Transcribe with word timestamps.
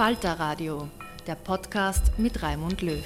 Falter 0.00 0.40
Radio, 0.40 0.88
der 1.26 1.34
Podcast 1.34 2.18
mit 2.18 2.42
Raimund 2.42 2.80
Löw. 2.80 3.04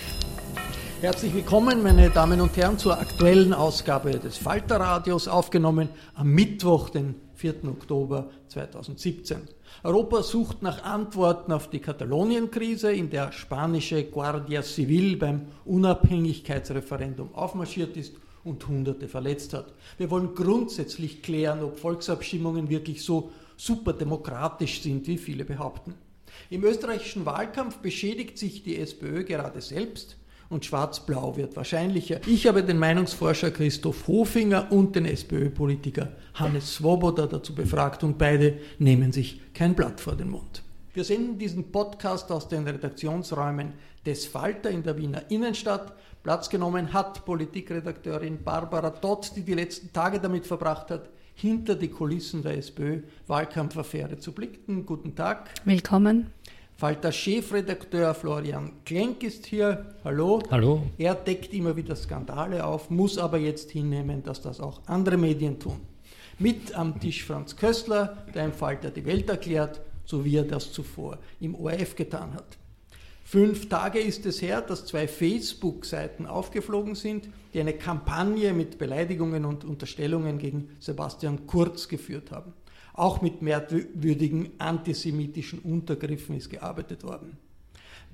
Herzlich 1.00 1.34
willkommen, 1.34 1.82
meine 1.82 2.08
Damen 2.08 2.40
und 2.40 2.56
Herren, 2.56 2.78
zur 2.78 2.96
aktuellen 2.96 3.52
Ausgabe 3.52 4.12
des 4.12 4.38
Falterradios, 4.38 5.26
aufgenommen 5.26 5.88
am 6.14 6.28
Mittwoch, 6.28 6.90
den 6.90 7.16
4. 7.34 7.64
Oktober 7.64 8.30
2017. 8.46 9.38
Europa 9.82 10.22
sucht 10.22 10.62
nach 10.62 10.84
Antworten 10.84 11.50
auf 11.50 11.68
die 11.68 11.80
Katalonien-Krise, 11.80 12.92
in 12.92 13.10
der 13.10 13.32
spanische 13.32 14.04
Guardia 14.04 14.62
Civil 14.62 15.16
beim 15.16 15.48
Unabhängigkeitsreferendum 15.64 17.34
aufmarschiert 17.34 17.96
ist 17.96 18.14
und 18.44 18.66
Hunderte 18.68 19.08
verletzt 19.08 19.54
hat. 19.54 19.72
Wir 19.98 20.10
wollen 20.10 20.34
grundsätzlich 20.34 21.22
klären, 21.22 21.62
ob 21.62 21.78
Volksabstimmungen 21.78 22.68
wirklich 22.68 23.02
so 23.02 23.32
superdemokratisch 23.56 24.82
sind, 24.82 25.06
wie 25.06 25.18
viele 25.18 25.44
behaupten. 25.44 25.94
Im 26.50 26.64
österreichischen 26.64 27.26
Wahlkampf 27.26 27.78
beschädigt 27.78 28.38
sich 28.38 28.62
die 28.62 28.76
SPÖ 28.76 29.24
gerade 29.24 29.60
selbst 29.60 30.16
und 30.50 30.64
Schwarz-Blau 30.64 31.36
wird 31.36 31.56
wahrscheinlicher. 31.56 32.20
Ich 32.26 32.46
habe 32.46 32.62
den 32.62 32.78
Meinungsforscher 32.78 33.50
Christoph 33.50 34.06
Hofinger 34.06 34.70
und 34.70 34.94
den 34.94 35.06
SPÖ-Politiker 35.06 36.12
Hannes 36.34 36.74
Swoboda 36.74 37.26
dazu 37.26 37.54
befragt 37.54 38.04
und 38.04 38.18
beide 38.18 38.58
nehmen 38.78 39.12
sich 39.12 39.40
kein 39.54 39.74
Blatt 39.74 40.00
vor 40.00 40.16
den 40.16 40.30
Mund. 40.30 40.62
Wir 40.92 41.04
senden 41.04 41.38
diesen 41.38 41.72
Podcast 41.72 42.30
aus 42.30 42.48
den 42.48 42.64
Redaktionsräumen 42.68 43.72
des 44.06 44.26
Falter 44.26 44.70
in 44.70 44.82
der 44.82 44.96
Wiener 44.96 45.22
Innenstadt. 45.30 45.92
Platz 46.24 46.48
genommen 46.48 46.94
hat 46.94 47.26
Politikredakteurin 47.26 48.42
Barbara 48.42 48.88
Dott, 48.88 49.32
die 49.36 49.42
die 49.42 49.52
letzten 49.52 49.92
Tage 49.92 50.18
damit 50.18 50.46
verbracht 50.46 50.90
hat, 50.90 51.10
hinter 51.34 51.74
die 51.74 51.88
Kulissen 51.88 52.42
der 52.42 52.56
SPÖ-Wahlkampfaffäre 52.56 54.16
zu 54.16 54.32
blicken. 54.32 54.86
Guten 54.86 55.14
Tag. 55.14 55.50
Willkommen. 55.66 56.30
Falter 56.76 57.12
Chefredakteur 57.12 58.14
Florian 58.14 58.72
Klenk 58.86 59.22
ist 59.22 59.44
hier. 59.44 59.94
Hallo. 60.02 60.40
Hallo. 60.50 60.84
Er 60.96 61.14
deckt 61.14 61.52
immer 61.52 61.76
wieder 61.76 61.94
Skandale 61.94 62.64
auf, 62.64 62.88
muss 62.88 63.18
aber 63.18 63.36
jetzt 63.36 63.72
hinnehmen, 63.72 64.22
dass 64.22 64.40
das 64.40 64.60
auch 64.60 64.80
andere 64.86 65.18
Medien 65.18 65.60
tun. 65.60 65.78
Mit 66.38 66.74
am 66.74 66.98
Tisch 67.00 67.22
Franz 67.22 67.54
Köstler, 67.54 68.16
der 68.34 68.46
im 68.46 68.54
Falter 68.54 68.90
die 68.90 69.04
Welt 69.04 69.28
erklärt, 69.28 69.82
so 70.06 70.24
wie 70.24 70.38
er 70.38 70.44
das 70.44 70.72
zuvor 70.72 71.18
im 71.38 71.54
ORF 71.54 71.94
getan 71.94 72.32
hat. 72.32 72.56
Fünf 73.26 73.70
Tage 73.70 74.00
ist 74.00 74.26
es 74.26 74.42
her, 74.42 74.60
dass 74.60 74.84
zwei 74.84 75.08
Facebook-Seiten 75.08 76.26
aufgeflogen 76.26 76.94
sind, 76.94 77.30
die 77.54 77.60
eine 77.60 77.72
Kampagne 77.72 78.52
mit 78.52 78.76
Beleidigungen 78.76 79.46
und 79.46 79.64
Unterstellungen 79.64 80.36
gegen 80.38 80.68
Sebastian 80.78 81.46
Kurz 81.46 81.88
geführt 81.88 82.30
haben. 82.30 82.52
Auch 82.92 83.22
mit 83.22 83.40
merkwürdigen 83.40 84.50
antisemitischen 84.58 85.60
Untergriffen 85.60 86.36
ist 86.36 86.50
gearbeitet 86.50 87.02
worden. 87.02 87.38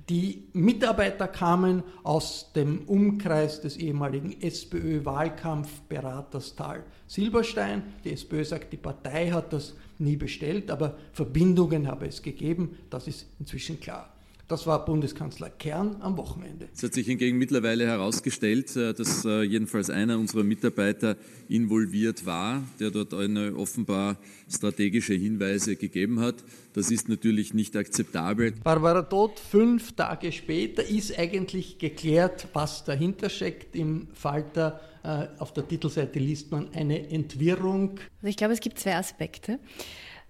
Die 0.09 0.47
Mitarbeiter 0.53 1.27
kamen 1.27 1.83
aus 2.03 2.53
dem 2.53 2.85
Umkreis 2.85 3.59
des 3.61 3.77
ehemaligen 3.77 4.41
SPÖ-Wahlkampfberaters 4.41 6.55
Tal 6.55 6.83
Silberstein. 7.05 7.83
Die 8.03 8.13
SPÖ 8.13 8.43
sagt, 8.45 8.73
die 8.73 8.77
Partei 8.77 9.29
hat 9.29 9.53
das 9.53 9.75
nie 9.99 10.15
bestellt, 10.15 10.71
aber 10.71 10.97
Verbindungen 11.11 11.87
habe 11.87 12.07
es 12.07 12.23
gegeben. 12.23 12.79
Das 12.89 13.07
ist 13.07 13.27
inzwischen 13.39 13.79
klar. 13.79 14.10
Das 14.51 14.67
war 14.67 14.83
Bundeskanzler 14.83 15.49
Kern 15.49 15.95
am 16.01 16.17
Wochenende. 16.17 16.67
Es 16.73 16.83
hat 16.83 16.93
sich 16.93 17.07
hingegen 17.07 17.37
mittlerweile 17.37 17.87
herausgestellt, 17.87 18.75
äh, 18.75 18.93
dass 18.93 19.23
äh, 19.23 19.43
jedenfalls 19.43 19.89
einer 19.89 20.19
unserer 20.19 20.43
Mitarbeiter 20.43 21.15
involviert 21.47 22.25
war, 22.25 22.61
der 22.77 22.91
dort 22.91 23.13
eine 23.13 23.55
offenbar 23.55 24.17
strategische 24.49 25.13
Hinweise 25.13 25.77
gegeben 25.77 26.19
hat. 26.19 26.35
Das 26.73 26.91
ist 26.91 27.07
natürlich 27.07 27.53
nicht 27.53 27.77
akzeptabel. 27.77 28.51
Barbara 28.61 29.03
Todt, 29.03 29.39
fünf 29.39 29.93
Tage 29.93 30.33
später 30.33 30.83
ist 30.85 31.17
eigentlich 31.17 31.77
geklärt, 31.77 32.49
was 32.51 32.83
dahinter 32.83 33.29
steckt. 33.29 33.73
Im 33.77 34.09
Falter 34.13 34.81
äh, 35.03 35.27
auf 35.39 35.53
der 35.53 35.65
Titelseite 35.65 36.19
liest 36.19 36.51
man 36.51 36.73
eine 36.73 37.09
Entwirrung. 37.09 38.01
Also 38.17 38.27
ich 38.27 38.35
glaube, 38.35 38.53
es 38.53 38.59
gibt 38.59 38.79
zwei 38.79 38.97
Aspekte. 38.97 39.59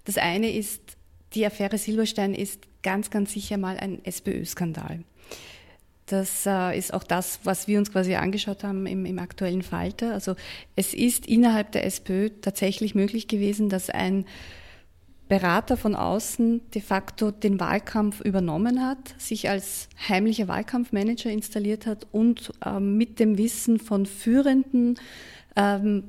Das 0.06 0.18
eine 0.18 0.56
ist, 0.56 0.98
die 1.34 1.46
Affäre 1.46 1.78
Silberstein 1.78 2.34
ist 2.34 2.62
ganz, 2.84 3.10
ganz 3.10 3.34
sicher 3.34 3.58
mal 3.58 3.78
ein 3.78 4.04
SPÖ-Skandal. 4.04 5.04
Das 6.08 6.46
äh, 6.46 6.78
ist 6.78 6.94
auch 6.94 7.04
das, 7.04 7.40
was 7.44 7.68
wir 7.68 7.80
uns 7.80 7.92
quasi 7.92 8.16
angeschaut 8.16 8.64
haben 8.64 8.86
im, 8.86 9.06
im, 9.06 9.18
aktuellen 9.20 9.62
Falter. 9.62 10.14
Also 10.14 10.36
es 10.76 10.94
ist 10.94 11.26
innerhalb 11.26 11.72
der 11.72 11.86
SPÖ 11.86 12.30
tatsächlich 12.42 12.96
möglich 12.96 13.30
gewesen, 13.30 13.70
dass 13.70 13.90
ein 13.90 14.26
Berater 15.30 15.78
von 15.78 15.96
außen 15.96 16.70
de 16.72 16.82
facto 16.82 17.32
den 17.32 17.62
Wahlkampf 17.62 18.20
übernommen 18.20 18.86
hat, 18.86 19.16
sich 19.18 19.48
als 19.48 19.88
heimlicher 20.10 20.50
Wahlkampfmanager 20.50 21.32
installiert 21.32 21.86
hat 21.86 22.06
und 22.12 22.52
ähm, 22.66 22.98
mit 22.98 23.18
dem 23.18 23.38
Wissen 23.38 23.80
von 23.80 24.06
führenden 24.06 25.00
ähm, 25.56 26.04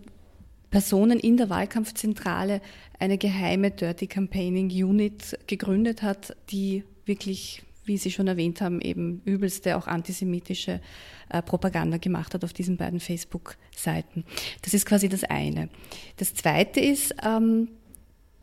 Personen 0.72 1.20
in 1.20 1.36
der 1.36 1.50
Wahlkampfzentrale 1.50 2.60
eine 2.98 3.18
geheime 3.18 3.70
Dirty 3.70 4.08
Campaigning 4.08 4.70
Unit 4.70 5.38
gegründet 5.46 6.02
hat, 6.02 6.34
die 6.50 6.82
wirklich, 7.04 7.62
wie 7.84 7.98
Sie 7.98 8.10
schon 8.10 8.26
erwähnt 8.26 8.60
haben, 8.62 8.80
eben 8.80 9.20
übelste, 9.24 9.76
auch 9.76 9.86
antisemitische 9.86 10.80
äh, 11.28 11.42
Propaganda 11.42 11.98
gemacht 11.98 12.32
hat 12.32 12.42
auf 12.42 12.54
diesen 12.54 12.78
beiden 12.78 13.00
Facebook-Seiten. 13.00 14.24
Das 14.62 14.72
ist 14.72 14.86
quasi 14.86 15.10
das 15.10 15.24
eine. 15.24 15.68
Das 16.16 16.34
zweite 16.34 16.80
ist, 16.80 17.14
ähm, 17.22 17.68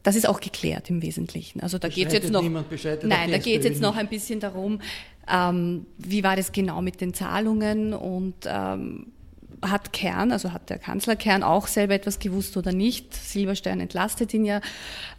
das 0.04 0.16
ist 0.16 0.30
auch 0.30 0.40
geklärt 0.40 0.90
im 0.92 1.02
Wesentlichen. 1.02 1.62
Also 1.62 1.80
da 1.80 1.90
geht 1.90 2.08
es 2.08 2.14
jetzt 2.14 2.31
noch. 2.31 2.44
Nein, 2.44 3.31
da 3.31 3.40
geht 3.40 3.60
es 3.60 3.66
jetzt 3.66 3.81
noch 3.81 3.96
ein 3.96 4.08
bisschen 4.08 4.40
darum, 4.40 4.81
ähm, 5.28 5.88
wie 5.98 6.24
war 6.24 6.36
das 6.36 6.52
genau 6.52 6.81
mit 6.84 7.02
den 7.02 7.16
Zahlungen 7.16 7.94
und 7.94 8.36
ähm, 8.46 9.08
hat 9.61 9.94
Kern, 9.94 10.31
also 10.31 10.53
hat 10.53 10.69
der 10.69 10.77
Kanzler 10.77 11.15
Kern 11.15 11.44
auch 11.44 11.67
selber 11.67 11.94
etwas 11.94 12.19
gewusst 12.19 12.56
oder 12.57 12.71
nicht. 12.71 13.13
Silberstein 13.13 13.79
entlastet 13.79 14.33
ihn 14.33 14.45
ja. 14.45 14.61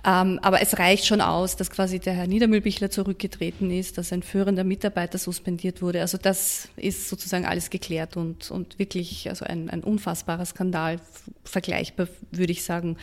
Ähm, 0.04 0.38
aber 0.42 0.62
es 0.62 0.78
reicht 0.78 1.06
schon 1.06 1.20
aus, 1.20 1.56
dass 1.56 1.70
quasi 1.70 1.98
der 1.98 2.14
Herr 2.14 2.26
Niedermühlbichler 2.26 2.90
zurückgetreten 2.90 3.70
ist, 3.70 3.98
dass 3.98 4.12
ein 4.12 4.22
führender 4.22 4.64
Mitarbeiter 4.64 5.18
suspendiert 5.18 5.82
wurde. 5.82 6.00
Also 6.00 6.18
das 6.18 6.68
ist 6.76 7.08
sozusagen 7.08 7.44
alles 7.44 7.70
geklärt 7.70 8.16
und, 8.16 8.50
und 8.50 8.78
wirklich 8.78 9.28
also 9.28 9.44
ein, 9.44 9.68
ein 9.70 9.82
unfassbarer 9.82 10.44
Skandal, 10.44 11.00
vergleichbar 11.44 12.08
würde 12.30 12.52
ich 12.52 12.64
sagen. 12.64 12.96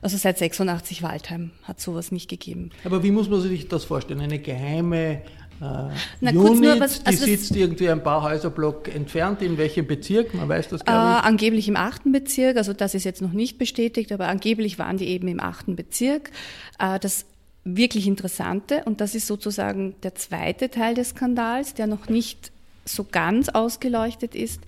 Also 0.00 0.16
seit 0.16 0.38
86 0.38 1.02
Waldheim 1.02 1.50
hat 1.64 1.80
sowas 1.80 2.12
nicht 2.12 2.28
gegeben. 2.28 2.70
Aber 2.84 3.02
wie 3.02 3.10
muss 3.10 3.28
man 3.28 3.40
sich 3.40 3.68
das 3.68 3.84
vorstellen? 3.84 4.20
Eine 4.20 4.38
geheime 4.38 5.22
Na, 5.60 5.90
Unit, 6.20 6.60
nur, 6.60 6.80
was, 6.80 7.04
also 7.04 7.24
die 7.24 7.36
sitzt 7.36 7.56
irgendwie 7.56 7.88
ein 7.88 8.02
paar 8.02 8.22
Häuserblock 8.22 8.94
entfernt. 8.94 9.42
In 9.42 9.58
welchem 9.58 9.86
Bezirk? 9.86 10.34
Man 10.34 10.48
weiß 10.48 10.68
das, 10.68 10.84
glaube 10.84 10.98
ich. 10.98 11.24
Äh, 11.24 11.26
angeblich 11.26 11.68
im 11.68 11.76
achten 11.76 12.12
Bezirk, 12.12 12.56
also 12.56 12.72
das 12.72 12.94
ist 12.94 13.04
jetzt 13.04 13.22
noch 13.22 13.32
nicht 13.32 13.58
bestätigt, 13.58 14.12
aber 14.12 14.28
angeblich 14.28 14.78
waren 14.78 14.96
die 14.98 15.06
eben 15.06 15.28
im 15.28 15.40
achten 15.40 15.76
Bezirk. 15.76 16.30
Äh, 16.78 16.98
das 16.98 17.26
wirklich 17.64 18.06
Interessante, 18.06 18.82
und 18.84 19.00
das 19.00 19.14
ist 19.14 19.26
sozusagen 19.26 19.94
der 20.02 20.14
zweite 20.14 20.70
Teil 20.70 20.94
des 20.94 21.10
Skandals, 21.10 21.74
der 21.74 21.86
noch 21.86 22.08
nicht 22.08 22.52
so 22.84 23.04
ganz 23.04 23.48
ausgeleuchtet 23.48 24.34
ist, 24.34 24.60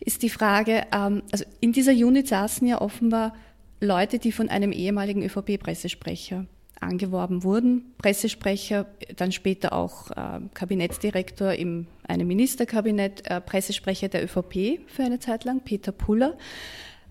ist 0.00 0.22
die 0.22 0.30
Frage, 0.30 0.84
ähm, 0.92 1.22
also 1.32 1.44
in 1.60 1.72
dieser 1.72 1.92
Unit 1.92 2.28
saßen 2.28 2.66
ja 2.66 2.80
offenbar 2.80 3.34
Leute, 3.80 4.18
die 4.18 4.32
von 4.32 4.48
einem 4.48 4.72
ehemaligen 4.72 5.22
ÖVP-Pressesprecher 5.22 6.46
angeworben 6.84 7.42
wurden. 7.42 7.94
Pressesprecher, 7.98 8.86
dann 9.16 9.32
später 9.32 9.72
auch 9.72 10.10
äh, 10.10 10.40
Kabinettsdirektor 10.54 11.52
in 11.52 11.86
einem 12.06 12.28
Ministerkabinett, 12.28 13.28
äh, 13.28 13.40
Pressesprecher 13.40 14.08
der 14.08 14.24
ÖVP 14.24 14.80
für 14.86 15.02
eine 15.02 15.18
Zeit 15.18 15.44
lang, 15.44 15.60
Peter 15.60 15.92
Puller. 15.92 16.36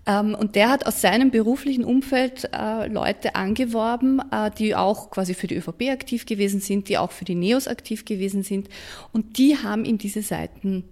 Ähm, 0.05 0.35
und 0.35 0.55
der 0.55 0.69
hat 0.69 0.85
aus 0.85 1.01
seinem 1.01 1.31
beruflichen 1.31 1.83
Umfeld 1.83 2.49
äh, 2.53 2.87
Leute 2.87 3.35
angeworben, 3.35 4.21
äh, 4.31 4.51
die 4.51 4.75
auch 4.75 5.09
quasi 5.09 5.33
für 5.33 5.47
die 5.47 5.55
ÖVP 5.55 5.89
aktiv 5.91 6.25
gewesen 6.25 6.59
sind, 6.59 6.89
die 6.89 6.97
auch 6.97 7.11
für 7.11 7.25
die 7.25 7.35
NEOS 7.35 7.67
aktiv 7.67 8.05
gewesen 8.05 8.43
sind. 8.43 8.69
Und 9.11 9.37
die 9.37 9.57
haben 9.57 9.85
ihm 9.85 9.97
diese 9.97 10.21
Seiten 10.21 10.83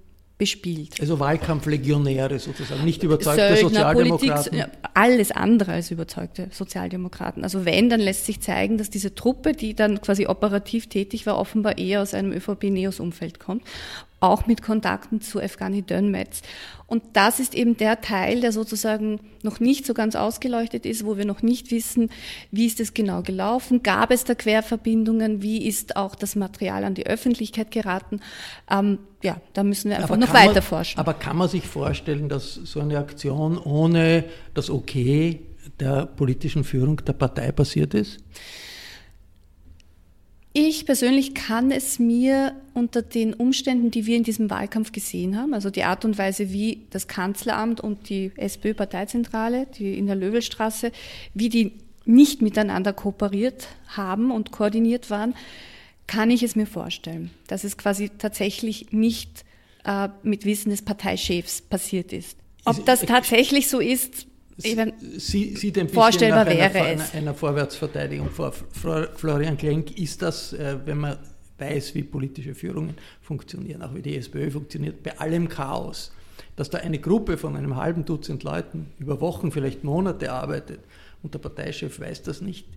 bespielt. 0.41 0.99
Also 0.99 1.19
Wahlkampflegionäre 1.19 2.39
sozusagen, 2.39 2.83
nicht 2.83 3.03
überzeugte 3.03 3.57
Söldner, 3.57 3.69
Sozialdemokraten. 3.69 4.51
Politik, 4.57 4.79
alles 4.95 5.31
andere 5.31 5.73
als 5.73 5.91
überzeugte 5.91 6.47
Sozialdemokraten. 6.51 7.43
Also 7.43 7.63
wenn, 7.63 7.91
dann 7.91 7.99
lässt 7.99 8.25
sich 8.25 8.41
zeigen, 8.41 8.79
dass 8.79 8.89
diese 8.89 9.13
Truppe, 9.13 9.51
die 9.51 9.75
dann 9.75 10.01
quasi 10.01 10.25
operativ 10.25 10.87
tätig 10.87 11.27
war, 11.27 11.37
offenbar 11.37 11.77
eher 11.77 12.01
aus 12.01 12.15
einem 12.15 12.31
ÖVP-Neos-Umfeld 12.31 13.39
kommt 13.39 13.61
auch 14.21 14.47
mit 14.47 14.61
Kontakten 14.61 15.19
zu 15.19 15.39
Efgani 15.39 15.81
Dönmetz. 15.81 16.41
Und 16.87 17.03
das 17.13 17.39
ist 17.39 17.55
eben 17.55 17.75
der 17.75 18.01
Teil, 18.01 18.41
der 18.41 18.51
sozusagen 18.51 19.19
noch 19.43 19.59
nicht 19.59 19.85
so 19.85 19.93
ganz 19.93 20.15
ausgeleuchtet 20.15 20.85
ist, 20.85 21.05
wo 21.05 21.17
wir 21.17 21.25
noch 21.25 21.41
nicht 21.41 21.71
wissen, 21.71 22.09
wie 22.51 22.65
ist 22.65 22.79
es 22.79 22.93
genau 22.93 23.23
gelaufen, 23.23 23.81
gab 23.81 24.11
es 24.11 24.23
da 24.23 24.35
Querverbindungen, 24.35 25.41
wie 25.41 25.65
ist 25.65 25.95
auch 25.95 26.15
das 26.15 26.35
Material 26.35 26.83
an 26.83 26.93
die 26.93 27.07
Öffentlichkeit 27.07 27.71
geraten. 27.71 28.19
Ähm, 28.69 28.99
ja, 29.23 29.41
da 29.53 29.63
müssen 29.63 29.89
wir 29.89 29.97
einfach 29.97 30.09
aber 30.09 30.17
noch 30.17 30.33
weiter 30.33 30.55
man, 30.55 30.63
forschen. 30.63 30.99
Aber 30.99 31.13
kann 31.13 31.37
man 31.37 31.49
sich 31.49 31.65
vorstellen, 31.65 32.29
dass 32.29 32.53
so 32.55 32.79
eine 32.79 32.97
Aktion 32.97 33.57
ohne 33.57 34.25
das 34.53 34.69
Okay 34.69 35.39
der 35.79 36.05
politischen 36.05 36.63
Führung 36.63 36.97
der 37.05 37.13
Partei 37.13 37.51
passiert 37.51 37.93
ist? 37.93 38.19
Ich 40.53 40.85
persönlich 40.85 41.33
kann 41.33 41.71
es 41.71 41.97
mir 41.97 42.53
unter 42.73 43.01
den 43.01 43.33
Umständen, 43.33 43.89
die 43.89 44.05
wir 44.05 44.17
in 44.17 44.23
diesem 44.23 44.49
Wahlkampf 44.49 44.91
gesehen 44.91 45.37
haben, 45.37 45.53
also 45.53 45.69
die 45.69 45.83
Art 45.83 46.03
und 46.03 46.17
Weise, 46.17 46.51
wie 46.51 46.85
das 46.89 47.07
Kanzleramt 47.07 47.79
und 47.79 48.09
die 48.09 48.31
SPÖ-Parteizentrale, 48.35 49.67
die 49.77 49.97
in 49.97 50.07
der 50.07 50.15
Löwelstraße, 50.15 50.91
wie 51.33 51.47
die 51.47 51.73
nicht 52.03 52.41
miteinander 52.41 52.91
kooperiert 52.91 53.67
haben 53.87 54.31
und 54.31 54.51
koordiniert 54.51 55.09
waren, 55.09 55.35
kann 56.07 56.29
ich 56.29 56.43
es 56.43 56.57
mir 56.57 56.65
vorstellen, 56.65 57.31
dass 57.47 57.63
es 57.63 57.77
quasi 57.77 58.09
tatsächlich 58.09 58.91
nicht 58.91 59.45
äh, 59.85 60.09
mit 60.23 60.43
Wissen 60.43 60.69
des 60.69 60.81
Parteichefs 60.81 61.61
passiert 61.61 62.11
ist. 62.11 62.37
Ob 62.65 62.85
das 62.85 63.01
tatsächlich 63.01 63.69
so 63.69 63.79
ist, 63.79 64.27
Eben 64.63 64.93
Sie, 65.17 65.55
sieht 65.55 65.77
ein 65.77 65.87
bisschen 65.87 66.29
nach 66.29 66.45
einer, 66.45 66.75
einer, 66.75 67.13
einer, 67.13 67.33
Vorwärtsverteidigung 67.33 68.29
vor. 68.29 68.51
Florian 68.51 69.57
Klenk, 69.57 69.97
ist 69.97 70.21
das, 70.21 70.53
äh, 70.53 70.77
wenn 70.85 70.99
man 70.99 71.17
weiß, 71.57 71.95
wie 71.95 72.03
politische 72.03 72.55
Führungen 72.55 72.95
funktionieren, 73.21 73.81
auch 73.81 73.93
wie 73.93 74.01
die 74.01 74.17
SPÖ 74.17 74.51
funktioniert, 74.51 75.03
bei 75.03 75.17
allem 75.19 75.47
Chaos, 75.47 76.11
dass 76.55 76.69
da 76.69 76.79
eine 76.79 76.99
Gruppe 76.99 77.37
von 77.37 77.55
einem 77.55 77.75
halben 77.75 78.03
Dutzend 78.03 78.43
Leuten 78.43 78.87
über 78.99 79.21
Wochen, 79.21 79.51
vielleicht 79.51 79.83
Monate 79.83 80.31
arbeitet 80.31 80.79
und 81.23 81.33
der 81.33 81.39
Parteichef 81.39 81.99
weiß 81.99 82.23
das 82.23 82.41
nicht, 82.41 82.67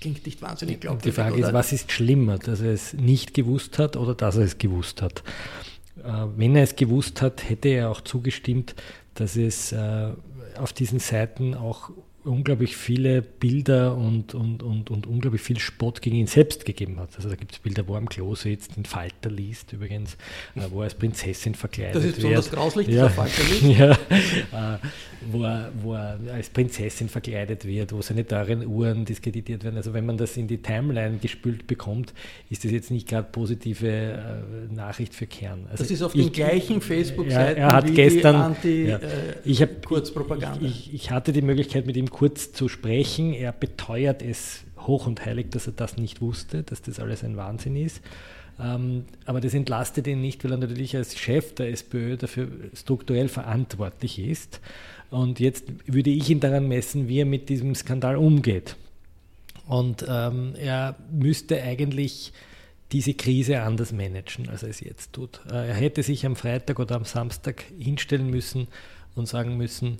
klingt 0.00 0.24
nicht 0.26 0.42
wahnsinnig 0.42 0.80
glaubwürdig. 0.80 1.14
Die 1.14 1.20
Frage 1.20 1.36
oder? 1.36 1.48
ist, 1.48 1.52
was 1.52 1.72
ist 1.72 1.92
schlimmer, 1.92 2.38
dass 2.38 2.60
er 2.60 2.72
es 2.72 2.94
nicht 2.94 3.34
gewusst 3.34 3.78
hat 3.78 3.96
oder 3.96 4.14
dass 4.14 4.36
er 4.36 4.44
es 4.44 4.58
gewusst 4.58 5.02
hat? 5.02 5.22
Äh, 6.02 6.26
wenn 6.36 6.56
er 6.56 6.64
es 6.64 6.76
gewusst 6.76 7.22
hat, 7.22 7.48
hätte 7.48 7.68
er 7.68 7.90
auch 7.90 8.00
zugestimmt, 8.00 8.74
dass 9.14 9.36
es 9.36 9.72
äh, 9.72 10.10
auf 10.58 10.72
diesen 10.72 10.98
Seiten 10.98 11.54
auch 11.54 11.90
unglaublich 12.28 12.76
viele 12.76 13.22
Bilder 13.22 13.96
und, 13.96 14.34
und, 14.34 14.62
und, 14.62 14.90
und 14.90 15.06
unglaublich 15.06 15.42
viel 15.42 15.58
Spott 15.58 16.02
gegen 16.02 16.16
ihn 16.16 16.26
selbst 16.26 16.64
gegeben 16.64 17.00
hat. 17.00 17.10
Also 17.16 17.28
da 17.28 17.34
gibt 17.34 17.52
es 17.52 17.58
Bilder, 17.58 17.86
wo 17.88 17.94
er 17.94 17.98
am 17.98 18.08
Klo 18.08 18.34
sitzt, 18.34 18.76
den 18.76 18.84
Falter 18.84 19.30
liest 19.30 19.72
übrigens, 19.72 20.14
äh, 20.54 20.62
wo 20.70 20.80
er 20.80 20.84
als 20.84 20.94
Prinzessin 20.94 21.54
verkleidet 21.54 21.94
wird. 21.94 22.04
Das 22.04 22.10
ist 22.10 22.16
besonders 22.16 22.50
grauslich, 22.50 22.88
ja, 22.88 23.08
Falter 23.08 23.42
liest. 23.42 23.62
ja, 23.78 23.92
äh, 23.92 24.78
wo, 25.30 25.42
er, 25.44 25.72
wo 25.82 25.94
er 25.94 26.18
als 26.32 26.50
Prinzessin 26.50 27.08
verkleidet 27.08 27.64
wird, 27.64 27.92
wo 27.92 28.02
seine 28.02 28.26
teuren 28.26 28.66
Uhren 28.66 29.04
diskreditiert 29.04 29.64
werden. 29.64 29.76
Also 29.76 29.94
wenn 29.94 30.06
man 30.06 30.16
das 30.16 30.36
in 30.36 30.46
die 30.46 30.58
Timeline 30.58 31.18
gespült 31.18 31.66
bekommt, 31.66 32.12
ist 32.50 32.64
das 32.64 32.72
jetzt 32.72 32.90
nicht 32.90 33.08
gerade 33.08 33.28
positive 33.30 33.88
äh, 33.88 34.74
Nachricht 34.74 35.14
für 35.14 35.26
Kern. 35.26 35.66
Also 35.70 35.84
das 35.84 35.90
ist 35.90 36.02
auf 36.02 36.14
ich, 36.14 36.24
den 36.24 36.32
gleichen 36.32 36.80
Facebook-Seiten 36.80 37.56
er, 37.56 37.68
er 37.68 37.72
hat 37.72 37.88
wie 37.88 37.94
gestern, 37.94 38.36
Anti, 38.36 38.86
ja, 38.86 38.96
äh. 38.96 39.34
Ich, 39.44 39.60
ich, 39.60 40.94
ich 40.94 41.10
hatte 41.10 41.32
die 41.32 41.42
Möglichkeit, 41.42 41.86
mit 41.86 41.96
ihm 41.96 42.10
kurz 42.18 42.52
zu 42.52 42.68
sprechen. 42.68 43.32
Er 43.32 43.52
beteuert 43.52 44.22
es 44.22 44.64
hoch 44.80 45.06
und 45.06 45.24
heilig, 45.24 45.50
dass 45.50 45.68
er 45.68 45.72
das 45.72 45.96
nicht 45.96 46.20
wusste, 46.20 46.64
dass 46.64 46.82
das 46.82 46.98
alles 46.98 47.22
ein 47.22 47.36
Wahnsinn 47.36 47.76
ist. 47.76 48.00
Ähm, 48.60 49.04
aber 49.24 49.40
das 49.40 49.54
entlastet 49.54 50.08
ihn 50.08 50.20
nicht, 50.20 50.42
weil 50.42 50.50
er 50.50 50.58
natürlich 50.58 50.96
als 50.96 51.16
Chef 51.16 51.54
der 51.54 51.70
SPÖ 51.70 52.16
dafür 52.16 52.48
strukturell 52.74 53.28
verantwortlich 53.28 54.18
ist. 54.18 54.60
Und 55.10 55.38
jetzt 55.38 55.66
würde 55.86 56.10
ich 56.10 56.28
ihn 56.28 56.40
daran 56.40 56.66
messen, 56.66 57.06
wie 57.06 57.20
er 57.20 57.24
mit 57.24 57.48
diesem 57.48 57.76
Skandal 57.76 58.16
umgeht. 58.16 58.74
Und 59.68 60.04
ähm, 60.08 60.54
er 60.58 60.96
müsste 61.12 61.62
eigentlich 61.62 62.32
diese 62.90 63.14
Krise 63.14 63.60
anders 63.60 63.92
managen, 63.92 64.48
als 64.48 64.64
er 64.64 64.70
es 64.70 64.80
jetzt 64.80 65.12
tut. 65.12 65.40
Äh, 65.48 65.68
er 65.68 65.74
hätte 65.74 66.02
sich 66.02 66.26
am 66.26 66.34
Freitag 66.34 66.80
oder 66.80 66.96
am 66.96 67.04
Samstag 67.04 67.64
hinstellen 67.78 68.28
müssen 68.28 68.66
und 69.14 69.28
sagen 69.28 69.56
müssen, 69.56 69.98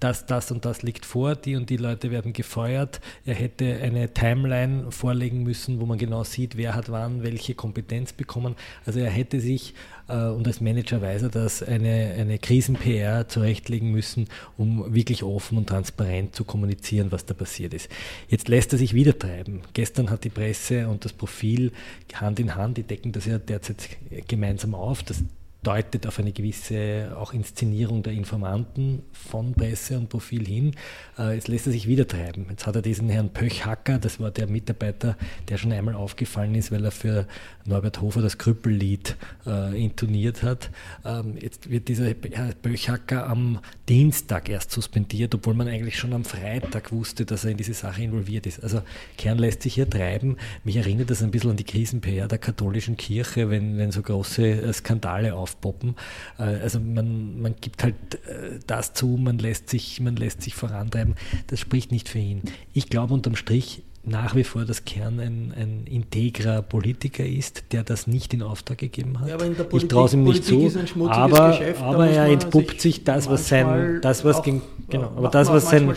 das, 0.00 0.26
das 0.26 0.50
und 0.50 0.64
das 0.64 0.82
liegt 0.82 1.06
vor, 1.06 1.36
die 1.36 1.56
und 1.56 1.70
die 1.70 1.78
Leute 1.78 2.10
werden 2.10 2.32
gefeuert. 2.32 3.00
Er 3.24 3.34
hätte 3.34 3.80
eine 3.82 4.12
Timeline 4.12 4.92
vorlegen 4.92 5.42
müssen, 5.42 5.80
wo 5.80 5.86
man 5.86 5.96
genau 5.96 6.22
sieht, 6.22 6.56
wer 6.56 6.74
hat 6.74 6.90
wann 6.90 7.22
welche 7.22 7.54
Kompetenz 7.54 8.12
bekommen. 8.12 8.56
Also 8.84 9.00
er 9.00 9.10
hätte 9.10 9.40
sich, 9.40 9.74
äh, 10.08 10.26
und 10.26 10.46
als 10.46 10.60
Manager 10.60 11.00
weiß 11.00 11.22
er 11.22 11.28
das, 11.30 11.62
eine, 11.62 12.14
eine 12.18 12.38
Krisen-PR 12.38 13.28
zurechtlegen 13.28 13.90
müssen, 13.90 14.28
um 14.58 14.94
wirklich 14.94 15.22
offen 15.22 15.56
und 15.56 15.68
transparent 15.68 16.34
zu 16.36 16.44
kommunizieren, 16.44 17.10
was 17.10 17.24
da 17.24 17.32
passiert 17.32 17.72
ist. 17.72 17.88
Jetzt 18.28 18.48
lässt 18.48 18.72
er 18.72 18.78
sich 18.78 18.92
wieder 18.92 19.18
treiben. 19.18 19.62
Gestern 19.72 20.10
hat 20.10 20.24
die 20.24 20.30
Presse 20.30 20.88
und 20.88 21.04
das 21.06 21.14
Profil 21.14 21.72
Hand 22.14 22.38
in 22.38 22.54
Hand, 22.54 22.76
die 22.76 22.82
decken 22.82 23.12
das 23.12 23.26
ja 23.26 23.38
derzeit 23.38 23.88
gemeinsam 24.28 24.74
auf, 24.74 25.02
dass 25.02 25.22
deutet 25.66 26.06
auf 26.06 26.18
eine 26.20 26.32
gewisse 26.32 27.16
auch 27.18 27.32
Inszenierung 27.32 28.04
der 28.04 28.12
Informanten 28.12 29.02
von 29.12 29.52
Presse 29.52 29.98
und 29.98 30.08
Profil 30.08 30.46
hin. 30.46 30.72
Äh, 31.18 31.34
jetzt 31.34 31.48
lässt 31.48 31.66
er 31.66 31.72
sich 31.72 31.88
wieder 31.88 32.06
treiben. 32.06 32.46
Jetzt 32.50 32.66
hat 32.66 32.76
er 32.76 32.82
diesen 32.82 33.08
Herrn 33.08 33.30
Pöchhacker, 33.30 33.98
das 33.98 34.20
war 34.20 34.30
der 34.30 34.46
Mitarbeiter, 34.46 35.16
der 35.48 35.58
schon 35.58 35.72
einmal 35.72 35.94
aufgefallen 35.94 36.54
ist, 36.54 36.70
weil 36.70 36.84
er 36.84 36.92
für 36.92 37.26
Norbert 37.64 38.00
Hofer 38.00 38.22
das 38.22 38.38
Krüppellied 38.38 39.16
äh, 39.44 39.84
intoniert 39.84 40.44
hat. 40.44 40.70
Ähm, 41.04 41.36
jetzt 41.40 41.68
wird 41.68 41.88
dieser 41.88 42.06
Herr 42.06 42.52
Pöchhacker 42.54 43.26
am 43.26 43.58
Dienstag 43.88 44.48
erst 44.48 44.70
suspendiert, 44.70 45.34
obwohl 45.34 45.54
man 45.54 45.66
eigentlich 45.66 45.98
schon 45.98 46.12
am 46.12 46.24
Freitag 46.24 46.92
wusste, 46.92 47.24
dass 47.24 47.44
er 47.44 47.50
in 47.50 47.56
diese 47.56 47.74
Sache 47.74 48.04
involviert 48.04 48.46
ist. 48.46 48.62
Also 48.62 48.82
Kern 49.18 49.38
lässt 49.38 49.62
sich 49.62 49.74
hier 49.74 49.90
treiben. 49.90 50.36
Mich 50.62 50.76
erinnert 50.76 51.10
das 51.10 51.22
ein 51.22 51.32
bisschen 51.32 51.50
an 51.50 51.56
die 51.56 51.64
Krisen-PR 51.64 52.28
der 52.28 52.38
katholischen 52.38 52.96
Kirche, 52.96 53.50
wenn, 53.50 53.78
wenn 53.78 53.90
so 53.90 54.02
große 54.02 54.46
äh, 54.46 54.72
Skandale 54.72 55.34
auf 55.34 55.55
aufpoppen. 55.56 55.96
Äh, 56.38 56.42
also 56.42 56.80
man, 56.80 57.40
man 57.40 57.54
gibt 57.60 57.82
halt 57.82 57.94
äh, 58.26 58.58
das 58.66 58.92
zu, 58.92 59.06
man 59.06 59.38
lässt, 59.38 59.70
sich, 59.70 60.00
man 60.00 60.16
lässt 60.16 60.42
sich 60.42 60.54
vorantreiben. 60.54 61.14
Das 61.48 61.60
spricht 61.60 61.92
nicht 61.92 62.08
für 62.08 62.18
ihn. 62.18 62.42
Ich 62.72 62.88
glaube 62.88 63.14
unterm 63.14 63.36
Strich, 63.36 63.82
nach 64.08 64.36
wie 64.36 64.44
vor, 64.44 64.64
dass 64.64 64.84
Kern 64.84 65.18
ein, 65.18 65.52
ein 65.56 65.84
integrer 65.84 66.62
Politiker 66.62 67.26
ist, 67.26 67.64
der 67.72 67.82
das 67.82 68.06
nicht 68.06 68.32
in 68.32 68.40
Auftrag 68.40 68.78
gegeben 68.78 69.18
hat. 69.18 69.28
Ja, 69.28 69.36
Politik, 69.36 69.72
ich 69.72 69.88
traue 69.88 70.06
es 70.06 70.12
ihm 70.14 70.22
nicht 70.22 70.46
Politik 70.48 70.88
zu, 70.94 71.08
aber, 71.08 71.50
Geschäft, 71.50 71.82
aber 71.82 72.06
er 72.06 72.26
entpuppt 72.26 72.80
sich 72.80 73.02
das, 73.02 73.28
was 73.28 73.48
sein, 73.48 73.98
das, 74.02 74.24
was 74.24 74.44
ging, 74.44 74.62
genau, 74.88 75.08
aber 75.16 75.28
das, 75.28 75.48
was 75.48 75.68
sein, 75.70 75.92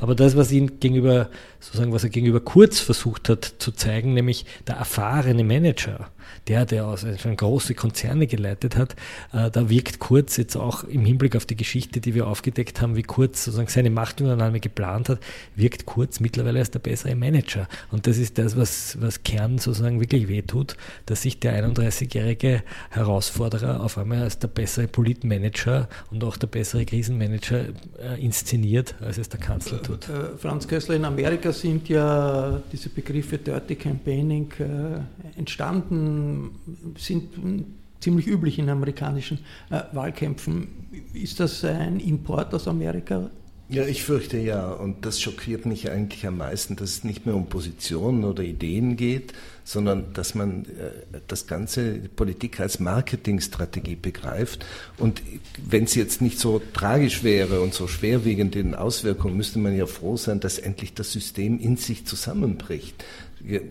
aber 0.00 0.14
das, 0.14 0.34
was 0.34 0.50
ihn 0.50 0.80
gegenüber, 0.80 1.28
sozusagen, 1.60 1.92
was 1.92 2.04
er 2.04 2.10
gegenüber 2.10 2.40
Kurz 2.40 2.80
versucht 2.80 3.28
hat 3.28 3.44
zu 3.58 3.70
zeigen, 3.70 4.14
nämlich 4.14 4.46
der 4.66 4.76
erfahrene 4.76 5.44
Manager, 5.44 6.08
der, 6.48 6.64
der 6.66 6.86
aus 6.86 7.06
schon 7.20 7.36
große 7.36 7.74
Konzerne 7.74 8.26
geleitet 8.26 8.76
hat, 8.76 8.96
äh, 9.32 9.50
da 9.50 9.68
wirkt 9.68 9.98
Kurz 9.98 10.36
jetzt 10.36 10.56
auch 10.56 10.84
im 10.84 11.04
Hinblick 11.04 11.36
auf 11.36 11.46
die 11.46 11.56
Geschichte, 11.56 12.00
die 12.00 12.14
wir 12.14 12.26
aufgedeckt 12.26 12.80
haben, 12.80 12.96
wie 12.96 13.02
Kurz 13.02 13.44
sozusagen 13.44 13.68
seine 13.68 13.90
Machtübernahme 13.90 14.60
geplant 14.60 15.08
hat, 15.08 15.18
wirkt 15.54 15.86
Kurz 15.86 16.20
mittlerweile 16.20 16.60
als 16.60 16.70
der 16.70 16.78
bessere 16.78 17.14
Manager. 17.14 17.68
Und 17.90 18.06
das 18.06 18.18
ist 18.18 18.38
das, 18.38 18.56
was, 18.56 18.96
was 19.00 19.22
Kern 19.22 19.58
sozusagen 19.58 20.00
wirklich 20.00 20.28
wehtut, 20.28 20.76
dass 21.06 21.22
sich 21.22 21.40
der 21.40 21.64
31-jährige 21.64 22.62
Herausforderer 22.90 23.82
auf 23.82 23.98
einmal 23.98 24.22
als 24.22 24.38
der 24.38 24.48
bessere 24.48 24.86
Politmanager 24.88 25.88
und 26.10 26.24
auch 26.24 26.36
der 26.36 26.46
bessere 26.46 26.84
Krisenmanager 26.84 27.66
äh, 28.00 28.24
inszeniert, 28.24 28.94
als 29.00 29.18
es 29.18 29.28
der 29.28 29.40
Kanzler 29.40 29.82
tut. 29.82 30.08
Äh, 30.08 30.36
Franz 30.38 30.66
Kessler, 30.68 30.96
in 30.96 31.04
Amerika 31.04 31.52
sind 31.52 31.88
ja 31.88 32.60
diese 32.72 32.88
Begriffe 32.88 33.38
Dirty 33.38 33.76
Campaigning 33.76 34.50
äh, 34.58 35.38
entstanden 35.38 36.15
sind 36.98 37.30
ziemlich 38.00 38.26
üblich 38.26 38.58
in 38.58 38.68
amerikanischen 38.68 39.38
äh, 39.70 39.82
Wahlkämpfen. 39.92 40.68
Ist 41.12 41.40
das 41.40 41.64
ein 41.64 42.00
Import 42.00 42.54
aus 42.54 42.68
Amerika? 42.68 43.30
Ja, 43.68 43.84
ich 43.84 44.04
fürchte 44.04 44.38
ja. 44.38 44.70
Und 44.70 45.04
das 45.04 45.20
schockiert 45.20 45.66
mich 45.66 45.90
eigentlich 45.90 46.24
am 46.24 46.36
meisten, 46.36 46.76
dass 46.76 46.90
es 46.90 47.04
nicht 47.04 47.26
mehr 47.26 47.34
um 47.34 47.46
Positionen 47.46 48.22
oder 48.22 48.44
Ideen 48.44 48.96
geht, 48.96 49.32
sondern 49.64 50.12
dass 50.12 50.36
man 50.36 50.66
äh, 50.66 51.18
das 51.26 51.48
ganze 51.48 51.94
Politik 52.14 52.60
als 52.60 52.78
Marketingstrategie 52.78 53.96
begreift. 53.96 54.64
Und 54.98 55.20
wenn 55.68 55.82
es 55.82 55.96
jetzt 55.96 56.22
nicht 56.22 56.38
so 56.38 56.62
tragisch 56.74 57.24
wäre 57.24 57.60
und 57.60 57.74
so 57.74 57.88
schwerwiegend 57.88 58.54
in 58.54 58.76
Auswirkungen, 58.76 59.36
müsste 59.36 59.58
man 59.58 59.76
ja 59.76 59.86
froh 59.86 60.16
sein, 60.16 60.38
dass 60.38 60.58
endlich 60.58 60.94
das 60.94 61.10
System 61.10 61.58
in 61.58 61.76
sich 61.76 62.06
zusammenbricht 62.06 63.04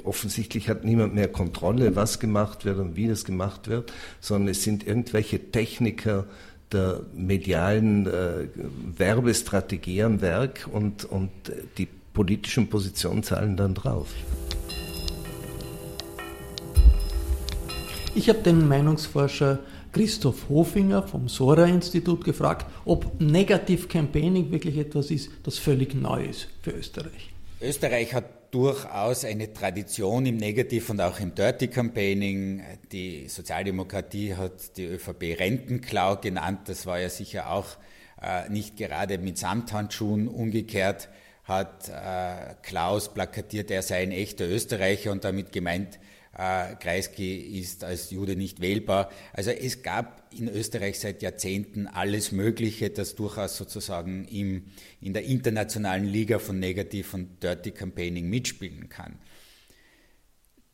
offensichtlich 0.04 0.70
hat 0.70 0.86
niemand 0.86 1.16
mehr 1.16 1.28
Kontrolle, 1.28 1.96
was 1.96 2.20
gemacht 2.20 2.66
wird 2.66 2.78
und 2.80 2.96
wie 2.96 3.08
das 3.08 3.26
gemacht 3.26 3.68
wird, 3.68 3.92
sondern 4.20 4.50
es 4.50 4.64
sind 4.64 4.86
irgendwelche 4.86 5.52
Techniker 5.52 6.26
der 6.72 7.02
medialen 7.14 8.08
äh, 8.08 8.48
Werbestrategie 8.98 10.04
am 10.04 10.22
Werk 10.22 10.68
und, 10.72 11.06
und 11.06 11.30
die 11.78 11.88
politischen 12.14 12.68
Positionen 12.70 13.24
zahlen 13.24 13.56
dann 13.58 13.74
drauf. 13.74 14.10
Ich 18.16 18.30
habe 18.30 18.40
den 18.40 18.68
Meinungsforscher 18.68 19.60
Christoph 19.92 20.50
Hofinger 20.50 21.04
vom 21.04 21.28
Sora-Institut 21.28 22.24
gefragt, 22.24 22.66
ob 22.86 23.20
Negative 23.22 23.88
Campaigning 23.88 24.52
wirklich 24.52 24.78
etwas 24.78 25.12
ist, 25.12 25.30
das 25.44 25.58
völlig 25.58 25.94
neu 25.96 26.26
ist 26.26 26.48
für 26.62 26.72
Österreich. 26.72 27.34
Österreich 27.62 28.14
hat 28.14 28.35
durchaus 28.52 29.26
eine 29.26 29.54
Tradition 29.54 30.26
im 30.26 30.38
Negativ- 30.38 30.90
und 30.90 31.02
auch 31.02 31.20
im 31.20 31.36
Dirty-Campaigning. 31.36 32.64
Die 32.92 33.28
Sozialdemokratie 33.28 34.36
hat 34.36 34.78
die 34.78 34.86
ÖVP 34.86 35.40
Rentenklau 35.40 36.18
genannt. 36.18 36.62
Das 36.66 36.86
war 36.86 37.00
ja 37.00 37.10
sicher 37.10 37.52
auch 37.52 37.78
äh, 38.22 38.50
nicht 38.50 38.78
gerade 38.78 39.18
mit 39.18 39.38
Samthandschuhen. 39.38 40.28
Umgekehrt 40.28 41.10
hat 41.44 41.90
äh, 41.90 42.56
Klaus 42.64 43.14
plakatiert, 43.14 43.70
er 43.70 43.82
sei 43.82 44.02
ein 44.02 44.12
echter 44.12 44.46
Österreicher 44.48 45.12
und 45.12 45.24
damit 45.24 45.52
gemeint, 45.52 46.00
äh, 46.38 46.76
Kreisky 46.76 47.60
ist 47.60 47.84
als 47.84 48.12
Jude 48.12 48.36
nicht 48.36 48.62
wählbar. 48.62 49.10
Also 49.32 49.52
es 49.52 49.84
gab 49.84 50.25
in 50.40 50.50
Österreich 50.50 51.00
seit 51.00 51.22
Jahrzehnten 51.22 51.88
alles 51.88 52.32
Mögliche, 52.32 52.90
das 52.90 53.16
durchaus 53.16 53.58
sozusagen 53.58 54.26
im, 54.26 54.66
in 55.02 55.14
der 55.14 55.24
internationalen 55.24 56.06
Liga 56.06 56.40
von 56.40 56.60
Negativ 56.60 57.14
und 57.14 57.42
Dirty 57.44 57.72
Campaigning 57.72 58.30
mitspielen 58.30 58.90
kann. 58.90 59.20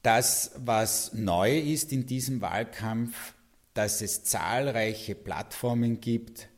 Das, 0.02 0.52
was 0.58 1.14
neu 1.14 1.58
ist 1.60 1.92
in 1.92 2.06
diesem 2.06 2.42
Wahlkampf, 2.42 3.34
dass 3.74 4.02
es 4.02 4.24
zahlreiche 4.24 5.16
Plattformen 5.16 6.02
gibt, 6.02 6.50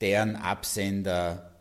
deren 0.00 0.36
Absender 0.36 1.52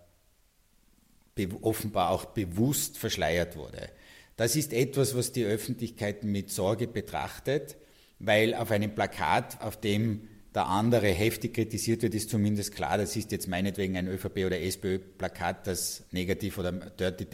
offenbar 1.61 2.11
auch 2.11 2.25
bewusst 2.25 2.97
verschleiert 2.97 3.55
wurde. 3.55 3.89
Das 4.37 4.55
ist 4.55 4.73
etwas, 4.73 5.15
was 5.15 5.31
die 5.31 5.45
Öffentlichkeit 5.45 6.23
mit 6.23 6.51
Sorge 6.51 6.87
betrachtet, 6.87 7.77
weil 8.19 8.53
auf 8.53 8.71
einem 8.71 8.93
Plakat, 8.93 9.61
auf 9.61 9.79
dem 9.79 10.27
der 10.55 10.67
andere 10.67 11.07
heftig 11.07 11.53
kritisiert 11.53 12.01
wird, 12.01 12.15
ist 12.15 12.29
zumindest 12.29 12.73
klar, 12.73 12.97
das 12.97 13.15
ist 13.15 13.31
jetzt 13.31 13.47
meinetwegen 13.47 13.97
ein 13.97 14.07
ÖVP- 14.07 14.45
oder 14.45 14.59
SPÖ-Plakat, 14.59 15.67
das 15.67 16.05
negativ 16.11 16.57
oder 16.57 16.71
Dirty, 16.71 17.25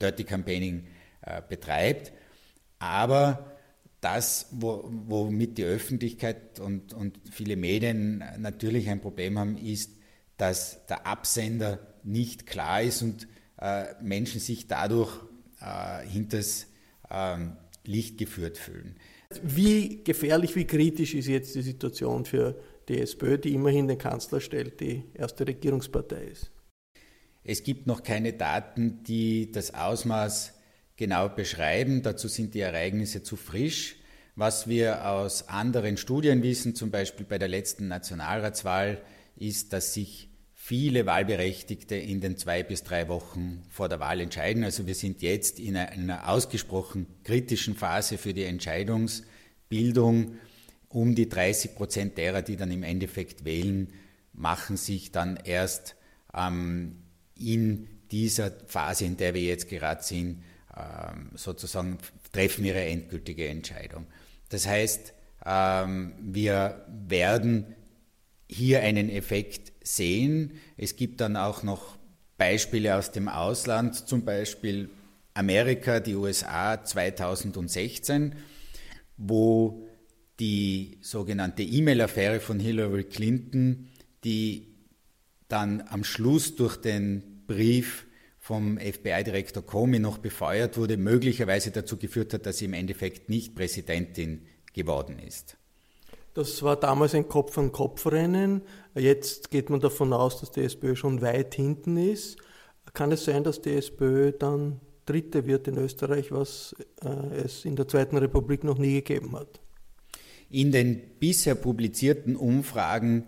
Dirty 0.00 0.24
Campaigning 0.24 0.86
äh, 1.22 1.40
betreibt. 1.48 2.12
Aber 2.78 3.56
das, 4.02 4.48
wo, 4.52 4.84
womit 4.88 5.56
die 5.56 5.64
Öffentlichkeit 5.64 6.60
und, 6.60 6.92
und 6.92 7.18
viele 7.30 7.56
Medien 7.56 8.22
natürlich 8.38 8.88
ein 8.90 9.00
Problem 9.00 9.38
haben, 9.38 9.56
ist, 9.56 9.92
dass 10.36 10.84
der 10.86 11.06
Absender 11.06 11.78
nicht 12.04 12.46
klar 12.46 12.82
ist 12.82 13.00
und 13.02 13.26
äh, 13.58 13.86
Menschen 14.02 14.38
sich 14.38 14.66
dadurch 14.66 15.10
äh, 15.60 16.06
hinters 16.06 16.66
äh, 17.08 17.38
Licht 17.84 18.18
geführt 18.18 18.58
fühlen. 18.58 18.96
Wie 19.44 20.02
gefährlich, 20.02 20.54
wie 20.56 20.66
kritisch 20.66 21.14
ist 21.14 21.28
jetzt 21.28 21.54
die 21.54 21.62
Situation 21.62 22.24
für 22.24 22.60
die 22.88 23.00
SPÖ, 23.00 23.38
die 23.38 23.54
immerhin 23.54 23.88
den 23.88 23.98
Kanzler 23.98 24.40
stellt, 24.40 24.80
die 24.80 25.04
erste 25.14 25.46
Regierungspartei 25.46 26.24
ist? 26.24 26.50
Es 27.44 27.62
gibt 27.62 27.86
noch 27.86 28.02
keine 28.02 28.32
Daten, 28.32 29.02
die 29.04 29.52
das 29.52 29.72
Ausmaß 29.72 30.54
genau 30.96 31.28
beschreiben. 31.28 32.02
Dazu 32.02 32.28
sind 32.28 32.54
die 32.54 32.60
Ereignisse 32.60 33.22
zu 33.22 33.36
frisch. 33.36 33.96
Was 34.34 34.68
wir 34.68 35.08
aus 35.08 35.48
anderen 35.48 35.96
Studien 35.96 36.42
wissen, 36.42 36.74
zum 36.74 36.90
Beispiel 36.90 37.24
bei 37.24 37.38
der 37.38 37.48
letzten 37.48 37.88
Nationalratswahl, 37.88 39.00
ist, 39.36 39.72
dass 39.72 39.94
sich 39.94 40.25
viele 40.66 41.06
Wahlberechtigte 41.06 41.94
in 41.94 42.20
den 42.20 42.36
zwei 42.36 42.64
bis 42.64 42.82
drei 42.82 43.06
Wochen 43.06 43.62
vor 43.70 43.88
der 43.88 44.00
Wahl 44.00 44.20
entscheiden. 44.20 44.64
Also 44.64 44.88
wir 44.88 44.96
sind 44.96 45.22
jetzt 45.22 45.60
in 45.60 45.76
einer 45.76 46.28
ausgesprochen 46.28 47.06
kritischen 47.22 47.76
Phase 47.76 48.18
für 48.18 48.34
die 48.34 48.42
Entscheidungsbildung. 48.42 50.38
Um 50.88 51.14
die 51.14 51.28
30 51.28 51.76
Prozent 51.76 52.18
derer, 52.18 52.42
die 52.42 52.56
dann 52.56 52.72
im 52.72 52.82
Endeffekt 52.82 53.44
wählen, 53.44 53.92
machen 54.32 54.76
sich 54.76 55.12
dann 55.12 55.38
erst 55.44 55.94
ähm, 56.34 56.96
in 57.38 57.86
dieser 58.10 58.50
Phase, 58.66 59.04
in 59.04 59.16
der 59.16 59.34
wir 59.34 59.42
jetzt 59.42 59.68
gerade 59.68 60.02
sind, 60.02 60.42
ähm, 60.76 61.30
sozusagen 61.36 61.98
treffen 62.32 62.64
ihre 62.64 62.82
endgültige 62.82 63.46
Entscheidung. 63.46 64.08
Das 64.48 64.66
heißt, 64.66 65.14
ähm, 65.44 66.14
wir 66.18 66.84
werden 66.88 67.76
hier 68.48 68.80
einen 68.80 69.10
Effekt 69.10 69.75
sehen. 69.86 70.52
Es 70.76 70.96
gibt 70.96 71.20
dann 71.20 71.36
auch 71.36 71.62
noch 71.62 71.96
Beispiele 72.38 72.96
aus 72.96 73.12
dem 73.12 73.28
Ausland, 73.28 73.94
zum 74.08 74.24
Beispiel 74.24 74.90
Amerika, 75.34 76.00
die 76.00 76.14
USA 76.14 76.82
2016, 76.82 78.34
wo 79.16 79.86
die 80.40 80.98
sogenannte 81.00 81.62
E-Mail-Affäre 81.62 82.40
von 82.40 82.60
Hillary 82.60 83.04
Clinton, 83.04 83.88
die 84.24 84.74
dann 85.48 85.82
am 85.88 86.04
Schluss 86.04 86.56
durch 86.56 86.76
den 86.76 87.44
Brief 87.46 88.06
vom 88.38 88.78
FBI-Direktor 88.78 89.64
Comey 89.64 89.98
noch 89.98 90.18
befeuert 90.18 90.76
wurde, 90.76 90.96
möglicherweise 90.96 91.70
dazu 91.70 91.96
geführt 91.96 92.34
hat, 92.34 92.46
dass 92.46 92.58
sie 92.58 92.66
im 92.66 92.74
Endeffekt 92.74 93.28
nicht 93.28 93.54
Präsidentin 93.54 94.46
geworden 94.72 95.18
ist. 95.18 95.56
Das 96.36 96.62
war 96.62 96.76
damals 96.76 97.14
ein 97.14 97.28
Kopf-an-Kopf-Rennen. 97.28 98.60
Jetzt 98.94 99.50
geht 99.50 99.70
man 99.70 99.80
davon 99.80 100.12
aus, 100.12 100.38
dass 100.38 100.50
die 100.50 100.60
SPÖ 100.60 100.94
schon 100.94 101.22
weit 101.22 101.54
hinten 101.54 101.96
ist. 101.96 102.36
Kann 102.92 103.10
es 103.10 103.24
sein, 103.24 103.42
dass 103.42 103.62
die 103.62 103.72
SPÖ 103.72 104.32
dann 104.32 104.82
Dritte 105.06 105.46
wird 105.46 105.66
in 105.66 105.78
Österreich, 105.78 106.32
was 106.32 106.76
äh, 107.02 107.08
es 107.42 107.64
in 107.64 107.74
der 107.74 107.88
Zweiten 107.88 108.18
Republik 108.18 108.64
noch 108.64 108.76
nie 108.76 108.96
gegeben 108.96 109.34
hat? 109.34 109.60
In 110.50 110.72
den 110.72 111.00
bisher 111.18 111.54
publizierten 111.54 112.36
Umfragen 112.36 113.24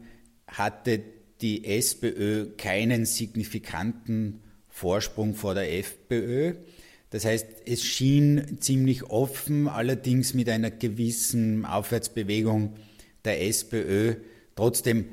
hatte 0.46 1.00
die 1.40 1.64
SPÖ 1.64 2.56
keinen 2.58 3.06
signifikanten 3.06 4.42
Vorsprung 4.68 5.34
vor 5.34 5.54
der 5.54 5.72
FPÖ. 5.78 6.56
Das 7.08 7.24
heißt, 7.24 7.46
es 7.64 7.82
schien 7.82 8.58
ziemlich 8.60 9.04
offen, 9.04 9.66
allerdings 9.66 10.34
mit 10.34 10.50
einer 10.50 10.70
gewissen 10.70 11.64
Aufwärtsbewegung 11.64 12.74
der 13.28 13.46
SPÖ. 13.46 14.14
Trotzdem 14.56 15.04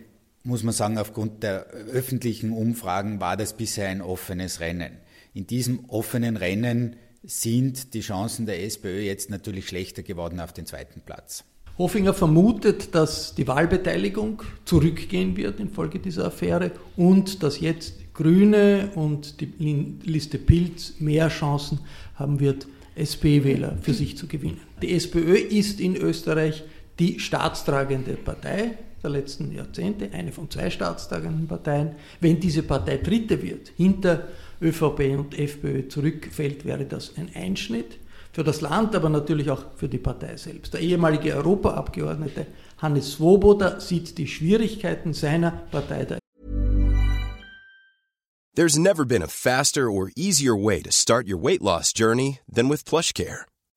muss 0.43 0.63
man 0.63 0.73
sagen, 0.73 0.97
aufgrund 0.97 1.43
der 1.43 1.65
öffentlichen 1.67 2.51
Umfragen 2.51 3.19
war 3.19 3.35
das 3.37 3.57
bisher 3.57 3.89
ein 3.89 4.01
offenes 4.01 4.59
Rennen. 4.59 4.97
In 5.33 5.45
diesem 5.45 5.85
offenen 5.89 6.37
Rennen 6.37 6.95
sind 7.23 7.93
die 7.93 8.01
Chancen 8.01 8.45
der 8.45 8.63
SPÖ 8.63 9.01
jetzt 9.01 9.29
natürlich 9.29 9.67
schlechter 9.67 10.03
geworden 10.03 10.39
auf 10.39 10.53
den 10.53 10.65
zweiten 10.65 11.01
Platz. 11.01 11.43
Hofinger 11.77 12.13
vermutet, 12.13 12.95
dass 12.95 13.35
die 13.35 13.47
Wahlbeteiligung 13.47 14.43
zurückgehen 14.63 15.35
wird 15.35 15.59
infolge 15.59 15.99
dieser 15.99 16.25
Affäre 16.25 16.71
und 16.95 17.43
dass 17.43 17.59
jetzt 17.59 18.13
Grüne 18.13 18.91
und 18.95 19.41
die 19.41 19.97
Liste 20.03 20.37
Pilz 20.37 20.93
mehr 20.99 21.27
Chancen 21.27 21.79
haben 22.13 22.39
wird, 22.39 22.67
SP-Wähler 22.95 23.77
für 23.81 23.93
sich 23.93 24.15
zu 24.17 24.27
gewinnen. 24.27 24.61
Die 24.81 24.93
SPÖ 24.93 25.35
ist 25.35 25.81
in 25.81 25.97
Österreich 25.97 26.63
die 26.99 27.19
staatstragende 27.19 28.13
Partei 28.13 28.77
der 29.03 29.11
letzten 29.11 29.51
Jahrzehnte, 29.51 30.09
eine 30.13 30.31
von 30.31 30.49
zwei 30.49 30.69
staatstragenden 30.69 31.47
Parteien. 31.47 31.95
Wenn 32.19 32.39
diese 32.39 32.63
Partei 32.63 32.97
Dritte 32.97 33.41
wird, 33.41 33.71
hinter 33.77 34.27
ÖVP 34.61 35.17
und 35.17 35.37
FPÖ 35.37 35.87
zurückfällt, 35.87 36.65
wäre 36.65 36.85
das 36.85 37.15
ein 37.17 37.29
Einschnitt 37.35 37.99
für 38.31 38.43
das 38.43 38.61
Land, 38.61 38.95
aber 38.95 39.09
natürlich 39.09 39.49
auch 39.49 39.63
für 39.75 39.87
die 39.87 39.97
Partei 39.97 40.35
selbst. 40.37 40.73
Der 40.73 40.81
ehemalige 40.81 41.35
Europaabgeordnete 41.35 42.47
Hannes 42.79 43.13
Swoboda 43.13 43.79
sieht 43.79 44.17
die 44.17 44.27
Schwierigkeiten 44.27 45.13
seiner 45.13 45.51
Partei 45.51 46.05
der 46.05 46.19
There's 48.55 48.77
never 48.77 49.03
been 49.03 49.21
a 49.21 49.27
faster 49.27 49.91
or 49.91 50.11
easier 50.15 50.55
way 50.55 50.81
to 50.81 50.89
start 50.89 51.27
your 51.27 51.37
weight 51.37 51.61
loss 51.61 51.91
journey 51.91 52.39
than 52.49 52.69
with 52.69 52.85
PlushCare. 52.85 53.45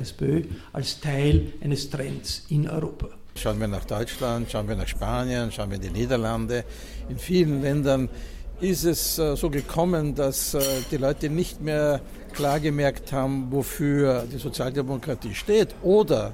SPÖ 0.00 0.42
als 0.72 1.00
Teil 1.00 1.52
eines 1.62 1.90
Trends 1.90 2.44
in 2.48 2.68
Europa. 2.68 3.08
Schauen 3.36 3.60
wir 3.60 3.68
nach 3.68 3.84
Deutschland, 3.84 4.50
schauen 4.50 4.68
wir 4.68 4.76
nach 4.76 4.88
Spanien, 4.88 5.50
schauen 5.52 5.70
wir 5.70 5.76
in 5.76 5.82
die 5.82 5.90
Niederlande. 5.90 6.64
In 7.08 7.18
vielen 7.18 7.62
Ländern 7.62 8.08
ist 8.60 8.84
es 8.84 9.18
äh, 9.18 9.36
so 9.36 9.50
gekommen, 9.50 10.14
dass 10.14 10.54
äh, 10.54 10.60
die 10.90 10.98
Leute 10.98 11.30
nicht 11.30 11.60
mehr 11.60 12.00
klar 12.32 12.60
gemerkt 12.60 13.12
haben, 13.12 13.50
wofür 13.50 14.26
die 14.30 14.36
Sozialdemokratie 14.36 15.34
steht 15.34 15.74
oder 15.82 16.32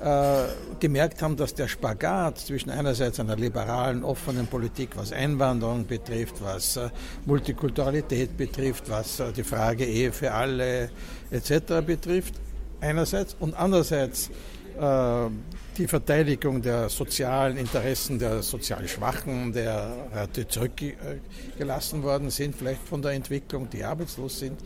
äh, 0.00 0.44
gemerkt 0.80 1.22
haben, 1.22 1.36
dass 1.36 1.54
der 1.54 1.68
Spagat 1.68 2.38
zwischen 2.38 2.70
einerseits 2.70 3.20
einer 3.20 3.36
liberalen, 3.36 4.02
offenen 4.02 4.46
Politik, 4.46 4.90
was 4.96 5.12
Einwanderung 5.12 5.86
betrifft, 5.86 6.42
was 6.42 6.78
Multikulturalität 7.24 8.36
betrifft, 8.36 8.90
was 8.90 9.22
die 9.34 9.44
Frage 9.44 9.84
Ehe 9.84 10.12
für 10.12 10.32
alle 10.32 10.90
etc. 11.30 11.86
betrifft, 11.86 12.34
einerseits 12.80 13.36
und 13.38 13.54
andererseits 13.54 14.30
äh, 14.78 15.30
die 15.76 15.86
Verteidigung 15.86 16.62
der 16.62 16.88
sozialen 16.88 17.56
Interessen 17.56 18.18
der 18.18 18.42
sozial 18.42 18.88
Schwachen, 18.88 19.52
der, 19.52 20.28
die 20.34 20.48
zurückgelassen 20.48 22.02
worden 22.02 22.30
sind, 22.30 22.56
vielleicht 22.56 22.82
von 22.82 23.02
der 23.02 23.12
Entwicklung, 23.12 23.68
die 23.68 23.84
arbeitslos 23.84 24.38
sind, 24.38 24.58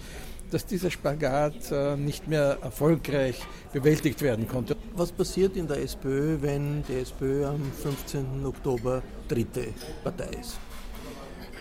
dass 0.50 0.66
dieser 0.66 0.90
Spagat 0.90 1.70
äh, 1.70 1.96
nicht 1.96 2.28
mehr 2.28 2.58
erfolgreich 2.62 3.36
bewältigt 3.72 4.20
werden 4.22 4.48
konnte. 4.48 4.76
Was 4.94 5.12
passiert 5.12 5.56
in 5.56 5.66
der 5.66 5.82
SPÖ, 5.82 6.38
wenn 6.40 6.82
die 6.88 6.94
SPÖ 7.00 7.46
am 7.46 7.60
15. 7.82 8.44
Oktober 8.44 9.02
dritte 9.28 9.68
Partei 10.02 10.30
ist? 10.40 10.58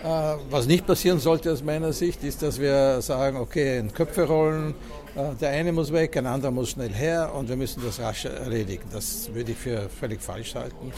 Äh, 0.04 0.36
was 0.50 0.66
nicht 0.66 0.88
passieren 0.88 1.20
sollte 1.20 1.52
aus 1.52 1.64
meiner 1.64 1.94
Sicht, 1.94 2.24
ist, 2.24 2.42
dass 2.42 2.60
wir 2.60 3.02
sagen, 3.02 3.38
okay, 3.38 3.80
in 3.80 3.94
Köpfe 3.94 4.24
rollen, 4.24 4.72
äh, 4.72 4.74
der 5.42 5.50
eine 5.50 5.72
muss 5.72 5.92
weg, 5.92 6.18
ein 6.18 6.26
anderer 6.26 6.52
muss 6.52 6.72
schnell 6.72 6.94
her 6.94 7.34
und 7.34 7.50
wir 7.50 7.56
müssen 7.56 7.82
das 7.84 8.00
rasch 8.00 8.26
erledigen. 8.26 8.84
Das 8.92 9.34
würde 9.34 9.52
ich 9.52 9.58
für 9.58 9.90
völlig 9.90 10.22
falsch 10.22 10.56
halten. 10.56 10.92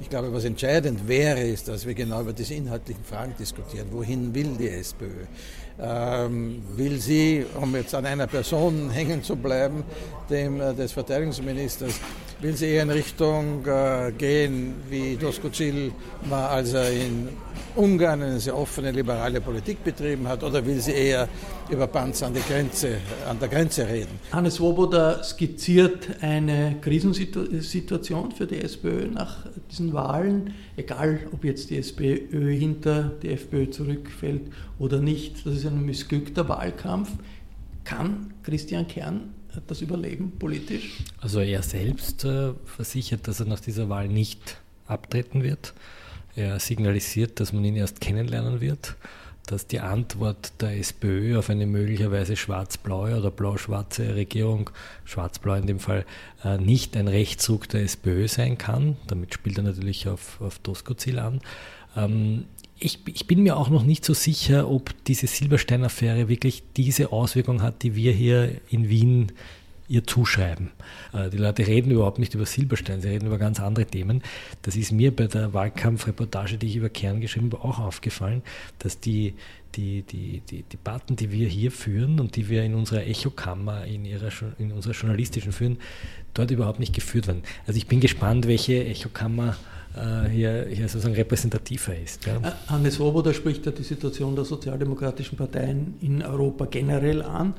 Ich 0.00 0.10
glaube, 0.10 0.32
was 0.32 0.44
entscheidend 0.44 1.06
wäre, 1.06 1.40
ist, 1.40 1.68
dass 1.68 1.86
wir 1.86 1.94
genau 1.94 2.20
über 2.20 2.32
diese 2.32 2.54
inhaltlichen 2.54 3.04
Fragen 3.04 3.34
diskutieren. 3.38 3.86
Wohin 3.92 4.34
will 4.34 4.56
die 4.58 4.68
SPÖ? 4.68 5.26
Ähm, 5.80 6.62
will 6.76 7.00
sie, 7.00 7.44
um 7.60 7.74
jetzt 7.74 7.94
an 7.96 8.06
einer 8.06 8.28
Person 8.28 8.90
hängen 8.92 9.22
zu 9.24 9.34
bleiben, 9.34 9.82
dem 10.30 10.60
äh, 10.60 10.72
des 10.72 10.92
Verteidigungsministers, 10.92 12.00
will 12.40 12.56
sie 12.56 12.66
eher 12.66 12.84
in 12.84 12.90
Richtung 12.90 13.66
äh, 13.66 14.12
gehen, 14.16 14.74
wie 14.88 15.16
Doskozil 15.16 15.90
war, 16.28 16.50
als 16.50 16.74
er 16.74 16.92
in 16.92 17.28
Ungarn 17.74 18.22
eine 18.22 18.38
sehr 18.38 18.56
offene 18.56 18.92
liberale 18.92 19.40
Politik 19.40 19.82
betrieben 19.82 20.28
hat, 20.28 20.44
oder 20.44 20.64
will 20.64 20.80
sie 20.80 20.92
eher 20.92 21.28
über 21.68 21.88
Panzer 21.88 22.26
an, 22.26 22.34
die 22.34 22.40
Grenze, 22.40 22.98
an 23.28 23.40
der 23.40 23.48
Grenze 23.48 23.88
reden? 23.88 24.20
Hannes 24.30 24.60
Woboda 24.60 25.24
skizziert 25.24 26.08
eine 26.20 26.76
Krisensituation 26.80 28.30
für 28.30 28.46
die 28.46 28.60
SPÖ 28.60 29.08
nach 29.08 29.46
diesen 29.70 29.92
Wahlen, 29.92 30.54
egal 30.76 31.20
ob 31.32 31.44
jetzt 31.44 31.70
die 31.70 31.78
SPÖ 31.78 32.52
hinter 32.52 33.12
die 33.22 33.30
FPÖ 33.30 33.70
zurückfällt 33.70 34.52
oder 34.78 35.00
nicht. 35.00 35.46
Das 35.46 35.54
ist 35.54 35.66
ein 35.66 35.84
missglückter 35.84 36.48
Wahlkampf. 36.48 37.10
Kann 37.84 38.34
Christian 38.42 38.86
Kern 38.88 39.34
das 39.66 39.80
überleben 39.82 40.32
politisch? 40.38 40.98
Also 41.20 41.40
er 41.40 41.62
selbst 41.62 42.24
äh, 42.24 42.52
versichert, 42.64 43.28
dass 43.28 43.40
er 43.40 43.46
nach 43.46 43.60
dieser 43.60 43.88
Wahl 43.88 44.08
nicht 44.08 44.58
abtreten 44.86 45.42
wird. 45.42 45.74
Er 46.36 46.58
signalisiert, 46.58 47.38
dass 47.38 47.52
man 47.52 47.64
ihn 47.64 47.76
erst 47.76 48.00
kennenlernen 48.00 48.60
wird, 48.60 48.96
dass 49.46 49.66
die 49.66 49.80
Antwort 49.80 50.52
der 50.60 50.78
SPÖ 50.78 51.38
auf 51.38 51.50
eine 51.50 51.66
möglicherweise 51.66 52.36
schwarz-blaue 52.36 53.18
oder 53.18 53.30
blau-schwarze 53.30 54.14
Regierung, 54.14 54.70
schwarz-blau 55.04 55.54
in 55.54 55.66
dem 55.66 55.80
Fall, 55.80 56.06
äh, 56.44 56.58
nicht 56.58 56.96
ein 56.96 57.08
Rechtsruck 57.08 57.68
der 57.68 57.82
SPÖ 57.82 58.28
sein 58.28 58.56
kann. 58.58 58.96
Damit 59.06 59.34
spielt 59.34 59.58
er 59.58 59.64
natürlich 59.64 60.08
auf, 60.08 60.40
auf 60.40 60.58
Doskozil 60.60 61.18
an. 61.18 61.40
Ähm, 61.96 62.44
ich, 62.78 63.00
ich, 63.06 63.26
bin 63.26 63.42
mir 63.42 63.56
auch 63.56 63.70
noch 63.70 63.84
nicht 63.84 64.04
so 64.04 64.14
sicher, 64.14 64.68
ob 64.68 64.92
diese 65.04 65.26
Silberstein-Affäre 65.26 66.28
wirklich 66.28 66.62
diese 66.76 67.12
Auswirkung 67.12 67.62
hat, 67.62 67.82
die 67.82 67.94
wir 67.94 68.12
hier 68.12 68.60
in 68.68 68.88
Wien 68.88 69.32
ihr 69.88 70.06
zuschreiben. 70.06 70.70
Äh, 71.12 71.30
die 71.30 71.36
Leute 71.36 71.66
reden 71.66 71.90
überhaupt 71.90 72.18
nicht 72.18 72.34
über 72.34 72.46
Silberstein, 72.46 73.00
sie 73.00 73.08
reden 73.08 73.26
über 73.26 73.38
ganz 73.38 73.60
andere 73.60 73.86
Themen. 73.86 74.22
Das 74.62 74.76
ist 74.76 74.92
mir 74.92 75.14
bei 75.14 75.26
der 75.26 75.52
Wahlkampfreportage, 75.52 76.56
die 76.58 76.66
ich 76.66 76.76
über 76.76 76.88
Kern 76.88 77.20
geschrieben 77.20 77.50
habe, 77.52 77.64
auch 77.64 77.78
aufgefallen, 77.78 78.42
dass 78.78 79.00
die, 79.00 79.34
die, 79.74 80.02
die, 80.02 80.40
die 80.40 80.62
Debatten, 80.62 81.16
die 81.16 81.30
wir 81.30 81.48
hier 81.48 81.70
führen 81.70 82.20
und 82.20 82.36
die 82.36 82.48
wir 82.48 82.62
in 82.64 82.74
unserer 82.74 83.06
Echokammer, 83.06 83.84
in, 83.84 84.04
ihrer, 84.04 84.30
in 84.58 84.72
unserer 84.72 84.94
journalistischen 84.94 85.52
führen, 85.52 85.78
dort 86.32 86.50
überhaupt 86.50 86.80
nicht 86.80 86.94
geführt 86.94 87.26
werden. 87.26 87.42
Also 87.66 87.76
ich 87.76 87.86
bin 87.86 88.00
gespannt, 88.00 88.46
welche 88.46 88.84
Echokammer 88.84 89.56
äh, 89.96 90.28
hier, 90.28 90.66
hier 90.68 90.88
sozusagen 90.88 91.14
repräsentativer 91.14 91.96
ist. 91.96 92.26
Ja. 92.26 92.36
Äh, 92.36 92.52
Hannes 92.68 92.98
Woboda 92.98 93.32
spricht 93.32 93.66
ja 93.66 93.72
die 93.72 93.82
Situation 93.82 94.34
der 94.34 94.44
sozialdemokratischen 94.44 95.36
Parteien 95.36 95.94
in 96.00 96.22
Europa 96.22 96.66
generell 96.66 97.22
an. 97.22 97.54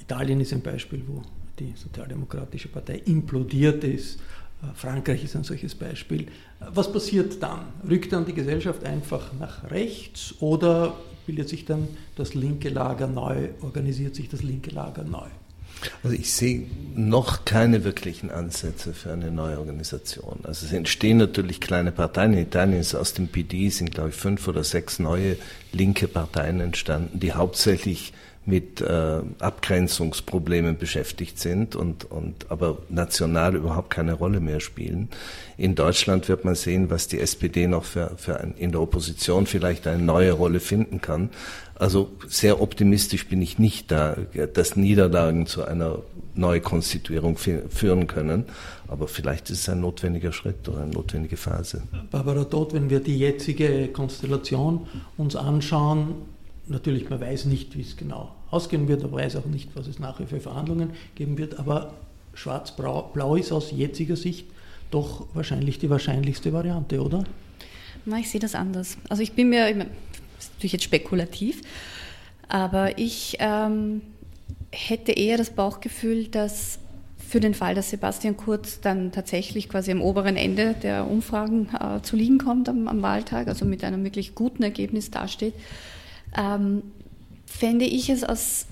Italien 0.00 0.40
ist 0.40 0.52
ein 0.52 0.62
Beispiel, 0.62 1.02
wo 1.06 1.22
die 1.58 1.74
Sozialdemokratische 1.76 2.68
Partei 2.68 3.02
implodiert 3.04 3.84
ist. 3.84 4.18
Äh, 4.62 4.74
Frankreich 4.74 5.24
ist 5.24 5.36
ein 5.36 5.44
solches 5.44 5.74
Beispiel. 5.74 6.22
Äh, 6.22 6.26
was 6.72 6.92
passiert 6.92 7.42
dann? 7.42 7.60
Rückt 7.88 8.12
dann 8.12 8.24
die 8.24 8.34
Gesellschaft 8.34 8.84
einfach 8.84 9.32
nach 9.38 9.70
rechts 9.70 10.34
oder 10.40 10.96
bildet 11.26 11.48
sich 11.48 11.64
dann 11.64 11.88
das 12.16 12.34
linke 12.34 12.68
Lager 12.68 13.06
neu, 13.06 13.48
organisiert 13.60 14.14
sich 14.14 14.28
das 14.28 14.42
linke 14.42 14.70
Lager 14.70 15.02
neu? 15.02 15.26
Also 16.02 16.16
ich 16.16 16.32
sehe 16.32 16.66
noch 16.94 17.44
keine 17.44 17.84
wirklichen 17.84 18.30
Ansätze 18.30 18.94
für 18.94 19.12
eine 19.12 19.30
neue 19.30 19.58
Organisation. 19.58 20.40
Also 20.44 20.64
es 20.64 20.72
entstehen 20.72 21.18
natürlich 21.18 21.60
kleine 21.60 21.92
Parteien. 21.92 22.32
In 22.32 22.38
Italien 22.40 22.80
ist 22.80 22.94
aus 22.94 23.12
dem 23.12 23.28
PD 23.28 23.68
sind, 23.68 23.92
glaube 23.92 24.10
ich, 24.10 24.14
fünf 24.14 24.48
oder 24.48 24.64
sechs 24.64 24.98
neue 24.98 25.36
linke 25.72 26.08
Parteien 26.08 26.60
entstanden, 26.60 27.20
die 27.20 27.32
hauptsächlich 27.32 28.14
mit 28.46 28.80
äh, 28.80 29.20
Abgrenzungsproblemen 29.40 30.78
beschäftigt 30.78 31.40
sind 31.40 31.74
und, 31.74 32.04
und 32.04 32.48
aber 32.48 32.78
national 32.88 33.56
überhaupt 33.56 33.90
keine 33.90 34.14
Rolle 34.14 34.38
mehr 34.38 34.60
spielen. 34.60 35.08
In 35.58 35.74
Deutschland 35.74 36.28
wird 36.28 36.44
man 36.44 36.54
sehen, 36.54 36.88
was 36.88 37.08
die 37.08 37.18
SPD 37.18 37.66
noch 37.66 37.84
für, 37.84 38.12
für 38.16 38.38
ein, 38.38 38.54
in 38.56 38.70
der 38.70 38.80
Opposition 38.80 39.46
vielleicht 39.46 39.88
eine 39.88 40.00
neue 40.00 40.30
Rolle 40.30 40.60
finden 40.60 41.00
kann. 41.00 41.30
Also 41.74 42.10
sehr 42.28 42.62
optimistisch 42.62 43.26
bin 43.28 43.42
ich 43.42 43.58
nicht 43.58 43.90
da, 43.90 44.16
dass 44.54 44.76
Niederlagen 44.76 45.46
zu 45.46 45.64
einer 45.64 45.98
Neukonstituierung 46.36 47.36
führen 47.36 48.06
können. 48.06 48.44
Aber 48.86 49.08
vielleicht 49.08 49.50
ist 49.50 49.62
es 49.62 49.68
ein 49.68 49.80
notwendiger 49.80 50.32
Schritt 50.32 50.68
oder 50.68 50.82
eine 50.82 50.92
notwendige 50.92 51.36
Phase. 51.36 51.82
Barbara 52.12 52.44
Todt, 52.44 52.74
wenn 52.74 52.88
wir 52.90 53.00
die 53.00 53.18
jetzige 53.18 53.88
Konstellation 53.88 54.86
uns 55.16 55.34
anschauen, 55.34 56.14
natürlich, 56.68 57.10
man 57.10 57.20
weiß 57.20 57.46
nicht, 57.46 57.76
wie 57.76 57.82
es 57.82 57.96
genau 57.96 58.35
ausgehen 58.50 58.88
wird, 58.88 59.02
man 59.02 59.12
weiß 59.12 59.36
auch 59.36 59.46
nicht, 59.46 59.70
was 59.74 59.86
es 59.86 59.98
nachher 59.98 60.26
für 60.26 60.40
Verhandlungen 60.40 60.90
geben 61.14 61.38
wird, 61.38 61.58
aber 61.58 61.94
schwarz-blau 62.34 63.36
ist 63.36 63.52
aus 63.52 63.70
jetziger 63.70 64.16
Sicht 64.16 64.46
doch 64.90 65.26
wahrscheinlich 65.34 65.78
die 65.78 65.90
wahrscheinlichste 65.90 66.52
Variante, 66.52 67.02
oder? 67.02 67.24
Na, 68.04 68.18
ich 68.18 68.30
sehe 68.30 68.40
das 68.40 68.54
anders. 68.54 68.96
Also 69.08 69.22
ich 69.22 69.32
bin 69.32 69.48
mir, 69.48 69.68
ich 69.68 69.76
meine, 69.76 69.90
das 70.36 70.46
ist 70.46 70.52
natürlich 70.54 70.72
jetzt 70.74 70.84
spekulativ, 70.84 71.62
aber 72.48 72.98
ich 72.98 73.36
ähm, 73.40 74.02
hätte 74.70 75.12
eher 75.12 75.38
das 75.38 75.50
Bauchgefühl, 75.50 76.28
dass 76.28 76.78
für 77.18 77.40
den 77.40 77.54
Fall, 77.54 77.74
dass 77.74 77.90
Sebastian 77.90 78.36
Kurz 78.36 78.80
dann 78.80 79.10
tatsächlich 79.10 79.68
quasi 79.68 79.90
am 79.90 80.00
oberen 80.00 80.36
Ende 80.36 80.74
der 80.74 81.10
Umfragen 81.10 81.68
äh, 81.74 82.00
zu 82.02 82.14
liegen 82.14 82.38
kommt 82.38 82.68
am, 82.68 82.86
am, 82.86 83.02
Wahltag, 83.02 83.48
also 83.48 83.64
mit 83.64 83.82
einem 83.82 84.04
wirklich 84.04 84.36
guten 84.36 84.62
Ergebnis 84.62 85.10
dasteht, 85.10 85.54
ähm, 86.38 86.82
fände 87.46 87.84
ich 87.84 88.10
es 88.10 88.24
aus, 88.24 88.66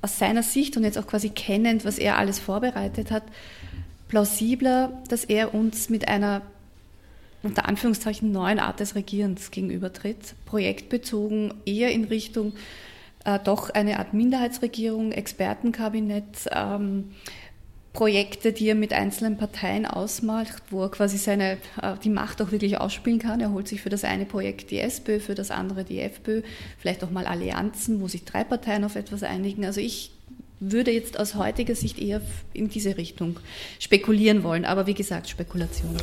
aus 0.00 0.18
seiner 0.18 0.42
Sicht 0.42 0.76
und 0.76 0.84
jetzt 0.84 0.98
auch 0.98 1.06
quasi 1.06 1.30
kennend, 1.30 1.84
was 1.84 1.98
er 1.98 2.16
alles 2.16 2.38
vorbereitet 2.38 3.10
hat, 3.10 3.24
plausibler, 4.08 5.02
dass 5.08 5.24
er 5.24 5.54
uns 5.54 5.88
mit 5.88 6.08
einer 6.08 6.42
unter 7.42 7.66
Anführungszeichen 7.68 8.30
neuen 8.30 8.60
Art 8.60 8.78
des 8.78 8.94
Regierens 8.94 9.50
gegenübertritt, 9.50 10.34
projektbezogen, 10.46 11.52
eher 11.66 11.90
in 11.90 12.04
Richtung 12.04 12.52
äh, 13.24 13.38
doch 13.42 13.70
eine 13.70 13.98
Art 13.98 14.14
Minderheitsregierung, 14.14 15.12
Expertenkabinett, 15.12 16.48
ähm, 16.52 17.12
Projekte, 17.92 18.52
die 18.52 18.68
er 18.68 18.74
mit 18.74 18.94
einzelnen 18.94 19.36
Parteien 19.36 19.84
ausmacht, 19.84 20.62
wo 20.70 20.82
er 20.84 20.90
quasi 20.90 21.18
seine, 21.18 21.58
äh, 21.82 21.94
die 22.02 22.08
Macht 22.08 22.40
auch 22.40 22.50
wirklich 22.50 22.78
ausspielen 22.78 23.18
kann. 23.18 23.40
Er 23.40 23.52
holt 23.52 23.68
sich 23.68 23.82
für 23.82 23.90
das 23.90 24.04
eine 24.04 24.24
Projekt 24.24 24.70
die 24.70 24.78
SPÖ, 24.78 25.20
für 25.20 25.34
das 25.34 25.50
andere 25.50 25.84
die 25.84 26.00
FPÖ, 26.00 26.42
vielleicht 26.78 27.04
auch 27.04 27.10
mal 27.10 27.26
Allianzen, 27.26 28.00
wo 28.00 28.08
sich 28.08 28.24
drei 28.24 28.44
Parteien 28.44 28.84
auf 28.84 28.96
etwas 28.96 29.22
einigen. 29.22 29.66
Also 29.66 29.80
ich 29.80 30.12
würde 30.58 30.90
jetzt 30.90 31.18
aus 31.20 31.34
heutiger 31.34 31.74
Sicht 31.74 31.98
eher 31.98 32.22
in 32.54 32.68
diese 32.68 32.96
Richtung 32.96 33.38
spekulieren 33.78 34.42
wollen, 34.42 34.64
aber 34.64 34.86
wie 34.86 34.94
gesagt, 34.94 35.28
Spekulation. 35.28 35.94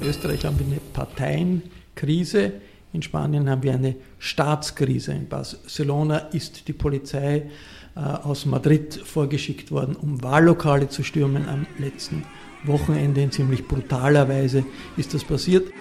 In 0.00 0.06
Österreich 0.06 0.44
haben 0.44 0.58
wir 0.58 0.66
eine 0.66 0.80
Parteienkrise, 0.92 2.52
in 2.92 3.02
Spanien 3.02 3.50
haben 3.50 3.62
wir 3.62 3.74
eine 3.74 3.96
Staatskrise. 4.18 5.12
In 5.12 5.28
Barcelona 5.28 6.18
ist 6.18 6.68
die 6.68 6.72
Polizei 6.72 7.50
aus 7.98 8.46
Madrid 8.46 8.94
vorgeschickt 8.94 9.70
worden, 9.70 9.96
um 9.96 10.22
Wahllokale 10.22 10.88
zu 10.88 11.02
stürmen. 11.02 11.48
Am 11.48 11.66
letzten 11.78 12.24
Wochenende 12.64 13.22
in 13.22 13.32
ziemlich 13.32 13.66
brutaler 13.66 14.28
Weise 14.28 14.64
ist 14.96 15.14
das 15.14 15.24
passiert. 15.24 15.72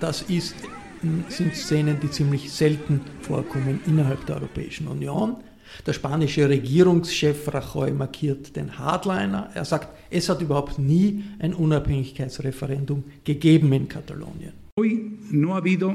Das 0.00 0.22
ist, 0.22 0.54
sind 1.28 1.54
Szenen, 1.54 1.98
die 2.00 2.10
ziemlich 2.10 2.50
selten 2.50 3.02
vorkommen 3.20 3.80
innerhalb 3.86 4.24
der 4.26 4.36
Europäischen 4.36 4.88
Union. 4.88 5.36
Der 5.86 5.92
spanische 5.92 6.48
Regierungschef 6.48 7.52
Rajoy 7.52 7.92
markiert 7.92 8.56
den 8.56 8.78
Hardliner. 8.78 9.50
Er 9.54 9.64
sagt, 9.64 9.88
es 10.10 10.28
hat 10.28 10.40
überhaupt 10.40 10.78
nie 10.78 11.24
ein 11.38 11.54
Unabhängigkeitsreferendum 11.54 13.04
gegeben 13.24 13.72
in 13.72 13.88
Katalonien. 13.88 14.52
Hoy 14.78 15.12
no 15.30 15.52
ha 15.52 15.56
habido 15.56 15.94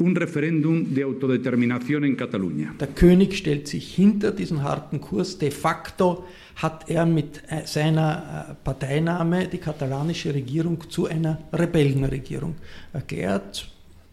un 0.00 0.14
referéndum 0.14 0.94
de 0.94 1.02
autodeterminación 1.02 2.04
en 2.04 2.16
Cataluña. 2.16 2.74
Der 2.78 2.88
König 2.88 3.34
stellt 3.34 3.68
sich 3.68 3.94
hinter 3.94 4.32
diesen 4.32 4.62
harten 4.62 5.00
Kurs. 5.00 5.38
De 5.38 5.50
facto 5.50 6.24
hat 6.56 6.88
er 6.88 7.06
mit 7.06 7.42
äh, 7.48 7.66
seiner 7.66 8.48
äh, 8.50 8.54
Parteinahme 8.64 9.48
die 9.48 9.58
katalanische 9.58 10.32
Regierung 10.34 10.88
zu 10.88 11.06
einer 11.06 11.38
Rebellenregierung 11.52 12.56
erklärt. 12.92 13.70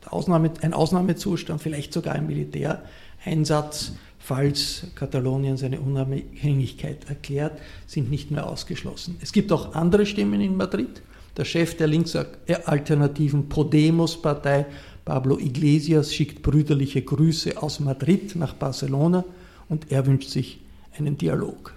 Ausnahme, 0.09 0.51
ein 0.61 0.73
Ausnahmezustand, 0.73 1.61
vielleicht 1.61 1.91
sogar 1.91 2.13
ein 2.15 2.27
Militäreinsatz 2.27 3.93
falls 4.25 4.87
Katalonien 4.95 5.55
seine 5.55 5.79
Unabhängigkeit 5.79 7.07
erklärt, 7.07 7.61
sind 7.85 8.09
nicht 8.09 8.31
mehr 8.31 8.49
ausgeschlossen. 8.49 9.17
Es 9.21 9.31
gibt 9.31 9.51
auch 9.51 9.75
andere 9.75 10.05
Stimmen 10.05 10.41
in 10.41 10.57
Madrid. 10.57 11.01
Der 11.37 11.45
Chef 11.45 11.77
der 11.77 11.87
linksalternativen 11.87 13.49
Podemos-Partei, 13.49 14.65
Pablo 15.05 15.37
Iglesias, 15.37 16.13
schickt 16.15 16.41
brüderliche 16.41 17.03
Grüße 17.03 17.61
aus 17.61 17.79
Madrid 17.79 18.35
nach 18.35 18.55
Barcelona 18.55 19.23
und 19.69 19.91
er 19.91 20.05
wünscht 20.07 20.29
sich 20.29 20.59
einen 20.97 21.15
Dialog. 21.15 21.73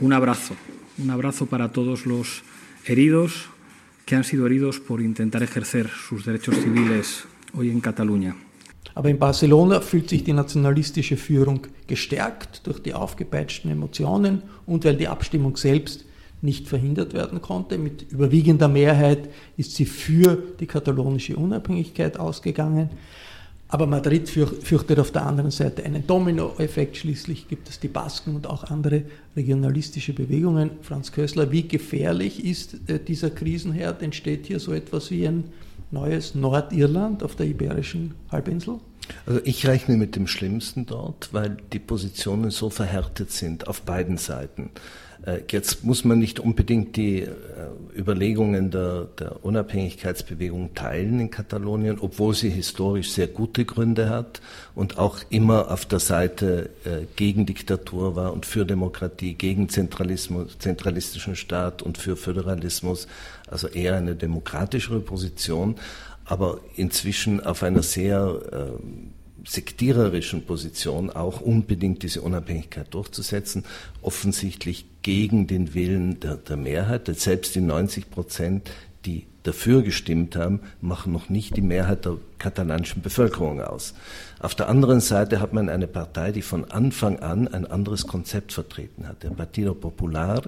Un 0.00 0.14
abrazo, 0.14 0.54
un 0.96 1.10
abrazo 1.10 1.44
para 1.44 1.70
todos 1.70 2.06
los 2.06 2.42
heridos 2.84 3.50
que 4.06 4.16
han 4.16 4.24
sido 4.24 4.46
heridos 4.46 4.80
por 4.80 5.02
intentar 5.02 5.42
ejercer 5.42 5.88
sus 5.88 6.24
derechos 6.24 6.56
civiles 6.56 7.24
hoy 7.54 7.70
en 7.70 7.82
Cataluña. 7.82 8.34
Aber 8.94 9.10
in 9.10 9.18
Barcelona 9.18 9.80
fühlt 9.80 10.08
sich 10.08 10.24
die 10.24 10.32
nationalistische 10.32 11.18
Führung 11.18 11.66
gestärkt 11.86 12.66
durch 12.66 12.80
die 12.80 12.94
aufgepeitschten 12.94 13.70
Emotionen 13.70 14.42
und 14.66 14.84
weil 14.84 14.96
die 14.96 15.06
Abstimmung 15.06 15.56
selbst 15.56 16.06
nicht 16.42 16.68
verhindert 16.68 17.14
werden 17.14 17.42
konnte. 17.42 17.78
Mit 17.78 18.10
überwiegender 18.10 18.68
Mehrheit 18.68 19.28
ist 19.56 19.74
sie 19.74 19.86
für 19.86 20.38
die 20.58 20.66
katalonische 20.66 21.36
Unabhängigkeit 21.36 22.18
ausgegangen. 22.18 22.90
Aber 23.72 23.86
Madrid 23.86 24.28
fürchtet 24.28 24.98
auf 24.98 25.12
der 25.12 25.24
anderen 25.24 25.52
Seite 25.52 25.84
einen 25.84 26.04
Dominoeffekt. 26.04 26.96
Schließlich 26.96 27.46
gibt 27.46 27.68
es 27.68 27.78
die 27.78 27.86
Basken 27.86 28.34
und 28.34 28.48
auch 28.48 28.64
andere 28.64 29.04
regionalistische 29.36 30.12
Bewegungen. 30.12 30.70
Franz 30.82 31.12
Kössler, 31.12 31.52
wie 31.52 31.68
gefährlich 31.68 32.44
ist 32.44 32.88
äh, 32.88 32.98
dieser 32.98 33.30
Krisenherd? 33.30 34.02
Entsteht 34.02 34.46
hier 34.46 34.58
so 34.58 34.72
etwas 34.72 35.12
wie 35.12 35.26
ein 35.26 35.44
neues 35.92 36.34
Nordirland 36.34 37.22
auf 37.22 37.36
der 37.36 37.46
iberischen 37.46 38.14
Halbinsel? 38.32 38.80
Also 39.26 39.40
ich 39.44 39.66
rechne 39.66 39.96
mit 39.96 40.16
dem 40.16 40.26
Schlimmsten 40.26 40.86
dort, 40.86 41.32
weil 41.32 41.56
die 41.72 41.78
Positionen 41.78 42.50
so 42.50 42.70
verhärtet 42.70 43.30
sind 43.30 43.68
auf 43.68 43.82
beiden 43.82 44.18
Seiten. 44.18 44.70
Äh, 45.26 45.40
jetzt 45.50 45.84
muss 45.84 46.04
man 46.04 46.18
nicht 46.18 46.40
unbedingt 46.40 46.96
die 46.96 47.20
äh, 47.22 47.30
Überlegungen 47.96 48.70
der, 48.70 49.08
der, 49.18 49.44
Unabhängigkeitsbewegung 49.44 50.74
teilen 50.74 51.20
in 51.20 51.30
Katalonien, 51.30 51.98
obwohl 52.00 52.34
sie 52.34 52.50
historisch 52.50 53.12
sehr 53.12 53.26
gute 53.26 53.64
Gründe 53.64 54.08
hat 54.08 54.40
und 54.74 54.98
auch 54.98 55.18
immer 55.28 55.70
auf 55.70 55.84
der 55.84 55.98
Seite 55.98 56.70
äh, 56.84 57.04
gegen 57.16 57.46
Diktatur 57.46 58.16
war 58.16 58.32
und 58.32 58.46
für 58.46 58.64
Demokratie, 58.64 59.34
gegen 59.34 59.68
Zentralismus, 59.68 60.58
zentralistischen 60.58 61.36
Staat 61.36 61.82
und 61.82 61.98
für 61.98 62.16
Föderalismus 62.16 63.06
also 63.46 63.68
eher 63.68 63.96
eine 63.96 64.14
demokratischere 64.14 65.00
Position, 65.00 65.76
aber 66.24 66.60
inzwischen 66.76 67.44
auf 67.44 67.62
einer 67.62 67.82
sehr 67.82 68.40
äh, 68.52 69.19
sektiererischen 69.46 70.44
Position 70.44 71.10
auch 71.10 71.40
unbedingt 71.40 72.02
diese 72.02 72.22
Unabhängigkeit 72.22 72.92
durchzusetzen, 72.92 73.64
offensichtlich 74.02 74.86
gegen 75.02 75.46
den 75.46 75.74
Willen 75.74 76.20
der, 76.20 76.36
der 76.36 76.56
Mehrheit. 76.56 77.06
Selbst 77.18 77.54
die 77.54 77.60
90 77.60 78.10
Prozent, 78.10 78.70
die 79.04 79.26
dafür 79.42 79.82
gestimmt 79.82 80.36
haben, 80.36 80.60
machen 80.80 81.12
noch 81.12 81.28
nicht 81.28 81.56
die 81.56 81.62
Mehrheit 81.62 82.04
der 82.04 82.18
katalanischen 82.38 83.02
Bevölkerung 83.02 83.60
aus. 83.60 83.94
Auf 84.38 84.54
der 84.54 84.68
anderen 84.68 85.00
Seite 85.00 85.40
hat 85.40 85.52
man 85.52 85.68
eine 85.68 85.86
Partei, 85.86 86.32
die 86.32 86.42
von 86.42 86.70
Anfang 86.70 87.18
an 87.20 87.48
ein 87.48 87.66
anderes 87.66 88.06
Konzept 88.06 88.52
vertreten 88.52 89.06
hat. 89.06 89.22
Der 89.22 89.30
Partido 89.30 89.74
Popular, 89.74 90.42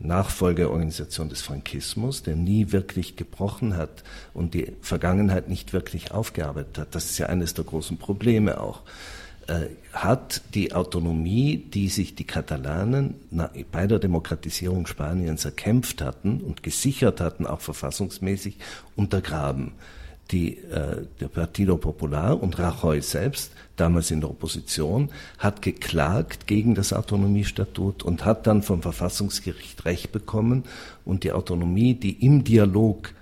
Nachfolgeorganisation 0.00 1.28
des 1.28 1.42
Frankismus, 1.42 2.22
der 2.22 2.36
nie 2.36 2.72
wirklich 2.72 3.16
gebrochen 3.16 3.76
hat 3.76 4.02
und 4.32 4.54
die 4.54 4.72
Vergangenheit 4.80 5.48
nicht 5.48 5.72
wirklich 5.72 6.12
aufgearbeitet 6.12 6.78
hat. 6.78 6.94
Das 6.94 7.06
ist 7.06 7.18
ja 7.18 7.26
eines 7.26 7.54
der 7.54 7.64
großen 7.64 7.98
Probleme 7.98 8.60
auch 8.60 8.82
hat 9.92 10.42
die 10.54 10.72
Autonomie, 10.72 11.58
die 11.58 11.88
sich 11.88 12.14
die 12.14 12.24
Katalanen 12.24 13.14
bei 13.70 13.86
der 13.86 13.98
Demokratisierung 13.98 14.86
Spaniens 14.86 15.44
erkämpft 15.44 16.00
hatten 16.00 16.40
und 16.40 16.62
gesichert 16.62 17.20
hatten, 17.20 17.46
auch 17.46 17.60
verfassungsmäßig, 17.60 18.56
untergraben. 18.96 19.72
Die, 20.30 20.56
äh, 20.56 21.06
der 21.20 21.28
Partido 21.28 21.76
Popular 21.76 22.42
und 22.42 22.58
Rajoy 22.58 23.02
selbst, 23.02 23.52
damals 23.76 24.10
in 24.10 24.22
der 24.22 24.30
Opposition, 24.30 25.10
hat 25.38 25.60
geklagt 25.60 26.46
gegen 26.46 26.74
das 26.74 26.94
Autonomiestatut 26.94 28.02
und 28.02 28.24
hat 28.24 28.46
dann 28.46 28.62
vom 28.62 28.80
Verfassungsgericht 28.80 29.84
Recht 29.84 30.12
bekommen 30.12 30.64
und 31.04 31.24
die 31.24 31.32
Autonomie, 31.32 31.94
die 31.94 32.24
im 32.24 32.42
Dialog 32.42 33.12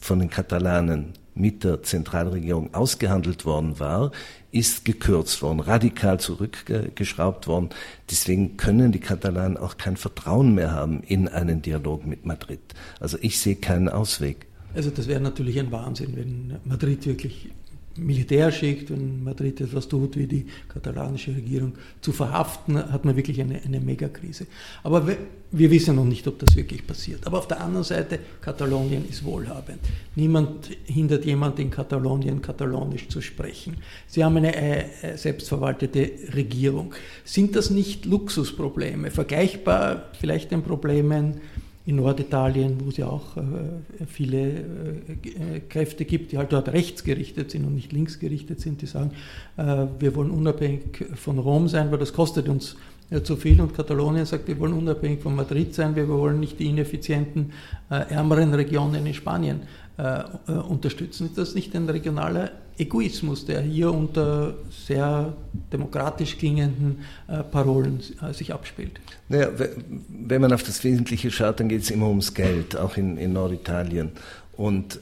von 0.00 0.18
den 0.18 0.30
Katalanen 0.30 1.12
mit 1.34 1.64
der 1.64 1.82
Zentralregierung 1.82 2.74
ausgehandelt 2.74 3.44
worden 3.44 3.80
war, 3.80 4.12
ist 4.50 4.84
gekürzt 4.84 5.40
worden, 5.42 5.60
radikal 5.60 6.20
zurückgeschraubt 6.20 7.46
worden. 7.46 7.70
Deswegen 8.10 8.56
können 8.56 8.92
die 8.92 9.00
Katalanen 9.00 9.56
auch 9.56 9.78
kein 9.78 9.96
Vertrauen 9.96 10.54
mehr 10.54 10.72
haben 10.72 11.02
in 11.02 11.28
einen 11.28 11.62
Dialog 11.62 12.06
mit 12.06 12.26
Madrid. 12.26 12.60
Also 13.00 13.16
ich 13.20 13.40
sehe 13.40 13.56
keinen 13.56 13.88
Ausweg. 13.88 14.46
Also 14.74 14.90
das 14.90 15.08
wäre 15.08 15.20
natürlich 15.20 15.58
ein 15.58 15.72
Wahnsinn, 15.72 16.16
wenn 16.16 16.56
Madrid 16.64 17.06
wirklich 17.06 17.50
Militär 17.96 18.50
schickt, 18.50 18.90
wenn 18.90 19.22
Madrid 19.22 19.60
etwas 19.60 19.88
tut, 19.88 20.16
wie 20.16 20.26
die 20.26 20.46
katalanische 20.68 21.34
Regierung, 21.34 21.74
zu 22.00 22.12
verhaften, 22.12 22.76
hat 22.76 23.04
man 23.04 23.16
wirklich 23.16 23.40
eine, 23.40 23.60
eine 23.62 23.80
Megakrise. 23.80 24.46
Aber 24.82 25.06
wir, 25.06 25.18
wir 25.50 25.70
wissen 25.70 25.96
noch 25.96 26.04
nicht, 26.04 26.26
ob 26.26 26.38
das 26.38 26.56
wirklich 26.56 26.86
passiert. 26.86 27.26
Aber 27.26 27.38
auf 27.38 27.48
der 27.48 27.60
anderen 27.60 27.84
Seite, 27.84 28.18
Katalonien 28.40 29.06
ist 29.08 29.24
wohlhabend. 29.24 29.80
Niemand 30.14 30.70
hindert 30.84 31.24
jemand 31.24 31.58
in 31.58 31.70
Katalonien, 31.70 32.40
katalonisch 32.40 33.08
zu 33.08 33.20
sprechen. 33.20 33.76
Sie 34.06 34.24
haben 34.24 34.36
eine 34.36 34.54
äh, 34.56 35.16
selbstverwaltete 35.16 36.10
Regierung. 36.34 36.94
Sind 37.24 37.56
das 37.56 37.70
nicht 37.70 38.06
Luxusprobleme, 38.06 39.10
vergleichbar 39.10 40.10
vielleicht 40.18 40.50
den 40.50 40.62
Problemen, 40.62 41.40
in 41.84 41.96
Norditalien, 41.96 42.76
wo 42.84 42.90
es 42.90 42.96
ja 42.96 43.06
auch 43.06 43.36
äh, 43.36 43.40
viele 44.06 44.50
äh, 44.50 45.60
Kräfte 45.68 46.04
gibt, 46.04 46.30
die 46.30 46.38
halt 46.38 46.52
dort 46.52 46.68
rechtsgerichtet 46.68 47.50
sind 47.50 47.64
und 47.64 47.74
nicht 47.74 47.92
linksgerichtet 47.92 48.60
sind, 48.60 48.82
die 48.82 48.86
sagen, 48.86 49.10
äh, 49.56 49.86
wir 49.98 50.14
wollen 50.14 50.30
unabhängig 50.30 51.04
von 51.14 51.38
Rom 51.38 51.68
sein, 51.68 51.90
weil 51.90 51.98
das 51.98 52.12
kostet 52.12 52.48
uns 52.48 52.76
zu 53.24 53.36
viel. 53.36 53.60
Und 53.60 53.74
Katalonien 53.74 54.24
sagt, 54.24 54.48
wir 54.48 54.58
wollen 54.58 54.72
unabhängig 54.72 55.20
von 55.20 55.36
Madrid 55.36 55.74
sein, 55.74 55.96
wir 55.96 56.08
wollen 56.08 56.40
nicht 56.40 56.58
die 56.58 56.70
ineffizienten, 56.70 57.52
ärmeren 57.90 58.54
Regionen 58.54 59.04
in 59.04 59.12
Spanien 59.12 59.60
unterstützen. 60.68 61.26
Ist 61.26 61.38
das 61.38 61.54
nicht 61.54 61.74
ein 61.76 61.88
regionaler 61.88 62.50
Egoismus, 62.78 63.44
der 63.44 63.60
hier 63.60 63.92
unter 63.92 64.54
sehr 64.86 65.34
demokratisch 65.72 66.38
klingenden 66.38 67.04
äh, 67.28 67.42
Parolen 67.42 68.00
äh, 68.20 68.32
sich 68.32 68.52
abspielt. 68.52 69.00
Naja, 69.28 69.48
wenn 70.08 70.40
man 70.40 70.52
auf 70.52 70.62
das 70.62 70.82
Wesentliche 70.82 71.30
schaut, 71.30 71.60
dann 71.60 71.68
geht 71.68 71.82
es 71.82 71.90
immer 71.90 72.08
ums 72.08 72.34
Geld, 72.34 72.76
auch 72.76 72.96
in, 72.96 73.18
in 73.18 73.32
Norditalien. 73.34 74.12
Und 74.56 75.00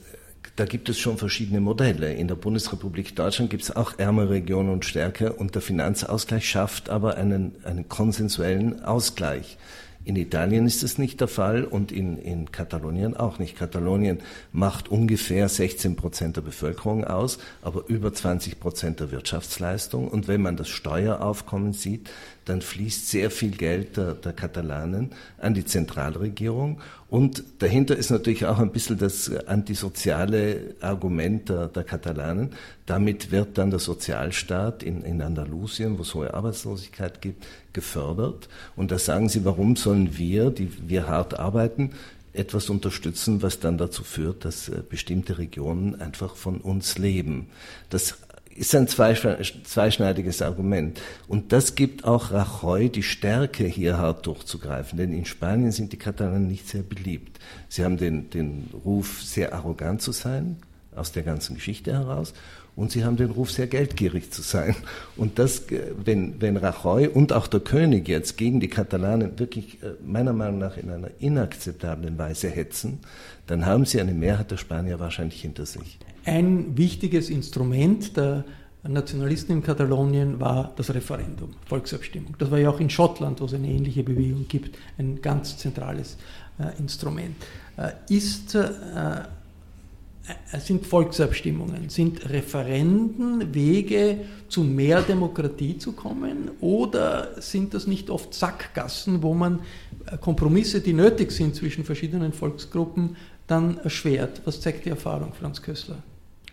da 0.56 0.64
gibt 0.64 0.88
es 0.88 0.98
schon 0.98 1.16
verschiedene 1.16 1.60
Modelle. 1.60 2.12
In 2.12 2.28
der 2.28 2.34
Bundesrepublik 2.34 3.16
Deutschland 3.16 3.50
gibt 3.50 3.62
es 3.62 3.74
auch 3.74 3.98
ärmere 3.98 4.30
Regionen 4.30 4.70
und 4.70 4.84
stärker 4.84 5.38
und 5.38 5.54
der 5.54 5.62
Finanzausgleich 5.62 6.48
schafft 6.48 6.90
aber 6.90 7.16
einen, 7.16 7.54
einen 7.64 7.88
konsensuellen 7.88 8.82
Ausgleich. 8.84 9.56
In 10.02 10.16
Italien 10.16 10.66
ist 10.66 10.82
das 10.82 10.96
nicht 10.96 11.20
der 11.20 11.28
Fall 11.28 11.62
und 11.62 11.92
in, 11.92 12.16
in 12.16 12.50
Katalonien 12.50 13.14
auch 13.14 13.38
nicht. 13.38 13.56
Katalonien 13.56 14.20
macht 14.50 14.88
ungefähr 14.88 15.46
16 15.48 15.94
Prozent 15.94 16.36
der 16.36 16.40
Bevölkerung 16.40 17.04
aus, 17.04 17.38
aber 17.60 17.84
über 17.86 18.12
20 18.12 18.60
Prozent 18.60 19.00
der 19.00 19.10
Wirtschaftsleistung. 19.10 20.08
Und 20.08 20.26
wenn 20.26 20.40
man 20.40 20.56
das 20.56 20.70
Steueraufkommen 20.70 21.74
sieht, 21.74 22.08
dann 22.44 22.62
fließt 22.62 23.08
sehr 23.08 23.30
viel 23.30 23.50
Geld 23.50 23.96
der, 23.96 24.14
der 24.14 24.32
Katalanen 24.32 25.10
an 25.38 25.54
die 25.54 25.64
Zentralregierung. 25.64 26.80
Und 27.08 27.44
dahinter 27.58 27.96
ist 27.96 28.10
natürlich 28.10 28.46
auch 28.46 28.58
ein 28.58 28.72
bisschen 28.72 28.98
das 28.98 29.30
antisoziale 29.46 30.74
Argument 30.80 31.48
der, 31.48 31.68
der 31.68 31.84
Katalanen. 31.84 32.50
Damit 32.86 33.30
wird 33.30 33.58
dann 33.58 33.70
der 33.70 33.80
Sozialstaat 33.80 34.82
in, 34.82 35.02
in 35.02 35.20
Andalusien, 35.22 35.98
wo 35.98 36.02
es 36.02 36.14
hohe 36.14 36.32
Arbeitslosigkeit 36.34 37.20
gibt, 37.20 37.46
gefördert. 37.72 38.48
Und 38.76 38.90
da 38.90 38.98
sagen 38.98 39.28
sie, 39.28 39.44
warum 39.44 39.76
sollen 39.76 40.16
wir, 40.16 40.50
die 40.50 40.70
wir 40.88 41.06
hart 41.06 41.38
arbeiten, 41.38 41.90
etwas 42.32 42.70
unterstützen, 42.70 43.42
was 43.42 43.58
dann 43.58 43.76
dazu 43.76 44.04
führt, 44.04 44.44
dass 44.44 44.68
äh, 44.68 44.82
bestimmte 44.88 45.38
Regionen 45.38 46.00
einfach 46.00 46.36
von 46.36 46.58
uns 46.58 46.96
leben. 46.96 47.48
Das 47.88 48.18
ist 48.60 48.74
ein 48.74 48.88
zweischneidiges 48.88 50.42
Argument. 50.42 51.00
Und 51.28 51.50
das 51.50 51.76
gibt 51.76 52.04
auch 52.04 52.30
Rajoy 52.30 52.90
die 52.90 53.02
Stärke, 53.02 53.64
hier 53.64 53.96
hart 53.96 54.26
durchzugreifen. 54.26 54.98
Denn 54.98 55.14
in 55.14 55.24
Spanien 55.24 55.72
sind 55.72 55.94
die 55.94 55.96
Katalanen 55.96 56.46
nicht 56.46 56.68
sehr 56.68 56.82
beliebt. 56.82 57.40
Sie 57.70 57.82
haben 57.82 57.96
den, 57.96 58.28
den 58.28 58.68
Ruf, 58.84 59.22
sehr 59.22 59.54
arrogant 59.54 60.02
zu 60.02 60.12
sein, 60.12 60.56
aus 60.94 61.10
der 61.10 61.22
ganzen 61.22 61.54
Geschichte 61.54 61.94
heraus. 61.94 62.34
Und 62.76 62.92
sie 62.92 63.02
haben 63.02 63.16
den 63.16 63.30
Ruf, 63.30 63.50
sehr 63.50 63.66
geldgierig 63.66 64.30
zu 64.30 64.42
sein. 64.42 64.76
Und 65.16 65.38
das, 65.38 65.62
wenn, 66.04 66.38
wenn 66.42 66.58
Rajoy 66.58 67.08
und 67.08 67.32
auch 67.32 67.46
der 67.46 67.60
König 67.60 68.08
jetzt 68.08 68.36
gegen 68.36 68.60
die 68.60 68.68
Katalanen 68.68 69.38
wirklich 69.38 69.82
äh, 69.82 69.92
meiner 70.04 70.34
Meinung 70.34 70.58
nach 70.58 70.76
in 70.76 70.90
einer 70.90 71.10
inakzeptablen 71.18 72.18
Weise 72.18 72.50
hetzen, 72.50 72.98
dann 73.46 73.64
haben 73.64 73.86
sie 73.86 74.02
eine 74.02 74.12
Mehrheit 74.12 74.50
der 74.50 74.58
Spanier 74.58 75.00
wahrscheinlich 75.00 75.40
hinter 75.40 75.64
sich. 75.64 75.98
Ein 76.24 76.76
wichtiges 76.76 77.30
Instrument 77.30 78.16
der 78.16 78.44
Nationalisten 78.82 79.52
in 79.52 79.62
Katalonien 79.62 80.40
war 80.40 80.72
das 80.76 80.92
Referendum, 80.94 81.50
Volksabstimmung. 81.66 82.34
Das 82.38 82.50
war 82.50 82.58
ja 82.58 82.70
auch 82.70 82.80
in 82.80 82.88
Schottland, 82.88 83.40
wo 83.40 83.44
es 83.44 83.54
eine 83.54 83.68
ähnliche 83.68 84.02
Bewegung 84.02 84.46
gibt, 84.48 84.78
ein 84.98 85.20
ganz 85.20 85.58
zentrales 85.58 86.16
äh, 86.58 86.78
Instrument. 86.78 87.36
Äh, 87.76 87.92
ist, 88.08 88.54
äh, 88.54 88.64
äh 88.64 90.60
sind 90.60 90.86
Volksabstimmungen, 90.86 91.88
sind 91.88 92.30
Referenden 92.30 93.52
Wege 93.52 94.18
zu 94.48 94.62
mehr 94.62 95.02
Demokratie 95.02 95.76
zu 95.76 95.92
kommen 95.92 96.50
oder 96.60 97.40
sind 97.40 97.74
das 97.74 97.86
nicht 97.86 98.10
oft 98.10 98.32
Sackgassen, 98.32 99.22
wo 99.22 99.34
man 99.34 99.60
äh, 100.06 100.16
Kompromisse, 100.18 100.80
die 100.80 100.92
nötig 100.92 101.32
sind 101.32 101.54
zwischen 101.54 101.84
verschiedenen 101.84 102.32
Volksgruppen, 102.32 103.16
dann 103.50 103.78
erschwert? 103.78 104.42
Was 104.44 104.60
zeigt 104.60 104.84
die 104.84 104.90
Erfahrung, 104.90 105.32
Franz 105.32 105.60
Kössler? 105.62 106.02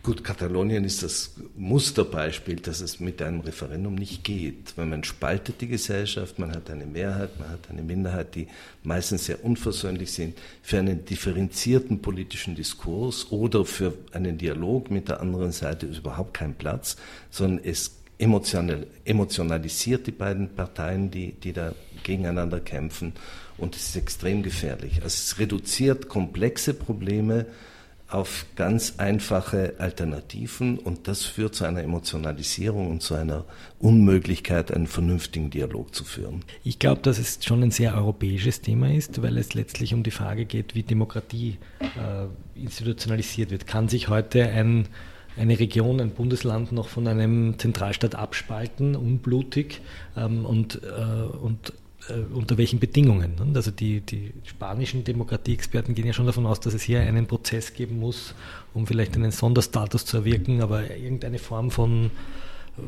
Gut, 0.07 0.23
Katalonien 0.23 0.85
ist 0.85 1.03
das 1.03 1.35
Musterbeispiel, 1.57 2.55
dass 2.57 2.79
es 2.79 3.01
mit 3.01 3.21
einem 3.21 3.41
Referendum 3.41 3.95
nicht 3.95 4.23
geht. 4.23 4.71
Weil 4.77 4.85
man 4.85 5.03
spaltet 5.03 5.59
die 5.59 5.67
Gesellschaft, 5.67 6.39
man 6.39 6.53
hat 6.55 6.69
eine 6.69 6.85
Mehrheit, 6.85 7.37
man 7.39 7.49
hat 7.49 7.69
eine 7.69 7.81
Minderheit, 7.81 8.33
die 8.33 8.47
meistens 8.83 9.25
sehr 9.25 9.43
unversöhnlich 9.43 10.13
sind. 10.13 10.37
Für 10.61 10.79
einen 10.79 11.03
differenzierten 11.03 12.01
politischen 12.01 12.55
Diskurs 12.55 13.29
oder 13.31 13.65
für 13.65 13.95
einen 14.13 14.37
Dialog 14.37 14.89
mit 14.91 15.09
der 15.09 15.19
anderen 15.19 15.51
Seite 15.51 15.87
ist 15.87 15.97
überhaupt 15.97 16.33
kein 16.33 16.53
Platz, 16.53 16.95
sondern 17.29 17.65
es 17.65 17.97
emotional, 18.17 18.87
emotionalisiert 19.03 20.07
die 20.07 20.11
beiden 20.11 20.55
Parteien, 20.55 21.11
die, 21.11 21.33
die 21.33 21.51
da 21.51 21.73
gegeneinander 22.03 22.61
kämpfen. 22.61 23.11
Und 23.57 23.75
es 23.75 23.89
ist 23.89 23.95
extrem 23.95 24.43
gefährlich. 24.43 25.01
Also 25.03 25.07
es 25.07 25.39
reduziert 25.39 26.09
komplexe 26.09 26.73
Probleme 26.73 27.45
auf 28.09 28.45
ganz 28.55 28.95
einfache 28.99 29.73
Alternativen 29.79 30.79
und 30.79 31.09
das 31.09 31.25
führt 31.25 31.55
zu 31.55 31.65
einer 31.65 31.83
Emotionalisierung 31.83 32.89
und 32.89 33.01
zu 33.01 33.15
einer 33.15 33.43
Unmöglichkeit, 33.79 34.71
einen 34.71 34.87
vernünftigen 34.87 35.49
Dialog 35.49 35.93
zu 35.93 36.05
führen. 36.05 36.43
Ich 36.63 36.79
glaube, 36.79 37.01
dass 37.01 37.19
es 37.19 37.39
schon 37.43 37.63
ein 37.63 37.71
sehr 37.71 37.95
europäisches 37.95 38.61
Thema 38.61 38.93
ist, 38.93 39.21
weil 39.21 39.37
es 39.37 39.53
letztlich 39.55 39.93
um 39.93 40.03
die 40.03 40.11
Frage 40.11 40.45
geht, 40.45 40.73
wie 40.73 40.83
Demokratie 40.83 41.57
äh, 41.81 42.59
institutionalisiert 42.59 43.51
wird. 43.51 43.67
Kann 43.67 43.89
sich 43.89 44.07
heute 44.07 44.47
ein, 44.47 44.87
eine 45.37 45.59
Region, 45.59 45.99
ein 45.99 46.11
Bundesland 46.11 46.71
noch 46.71 46.87
von 46.87 47.07
einem 47.07 47.59
Zentralstaat 47.59 48.15
abspalten, 48.15 48.95
unblutig 48.95 49.81
ähm, 50.15 50.45
und, 50.45 50.81
äh, 50.81 51.37
und 51.37 51.73
unter 52.33 52.57
welchen 52.57 52.79
Bedingungen. 52.79 53.35
Ne? 53.35 53.51
Also 53.55 53.71
die, 53.71 54.01
die 54.01 54.33
spanischen 54.43 55.03
Demokratieexperten 55.03 55.95
gehen 55.95 56.07
ja 56.07 56.13
schon 56.13 56.25
davon 56.25 56.45
aus, 56.45 56.59
dass 56.59 56.73
es 56.73 56.83
hier 56.83 57.01
einen 57.01 57.27
Prozess 57.27 57.73
geben 57.73 57.99
muss, 57.99 58.33
um 58.73 58.87
vielleicht 58.87 59.15
einen 59.15 59.31
Sonderstatus 59.31 60.05
zu 60.05 60.17
erwirken, 60.17 60.61
aber 60.61 60.95
irgendeine 60.95 61.39
Form 61.39 61.71
von 61.71 62.05
äh, 62.05 62.81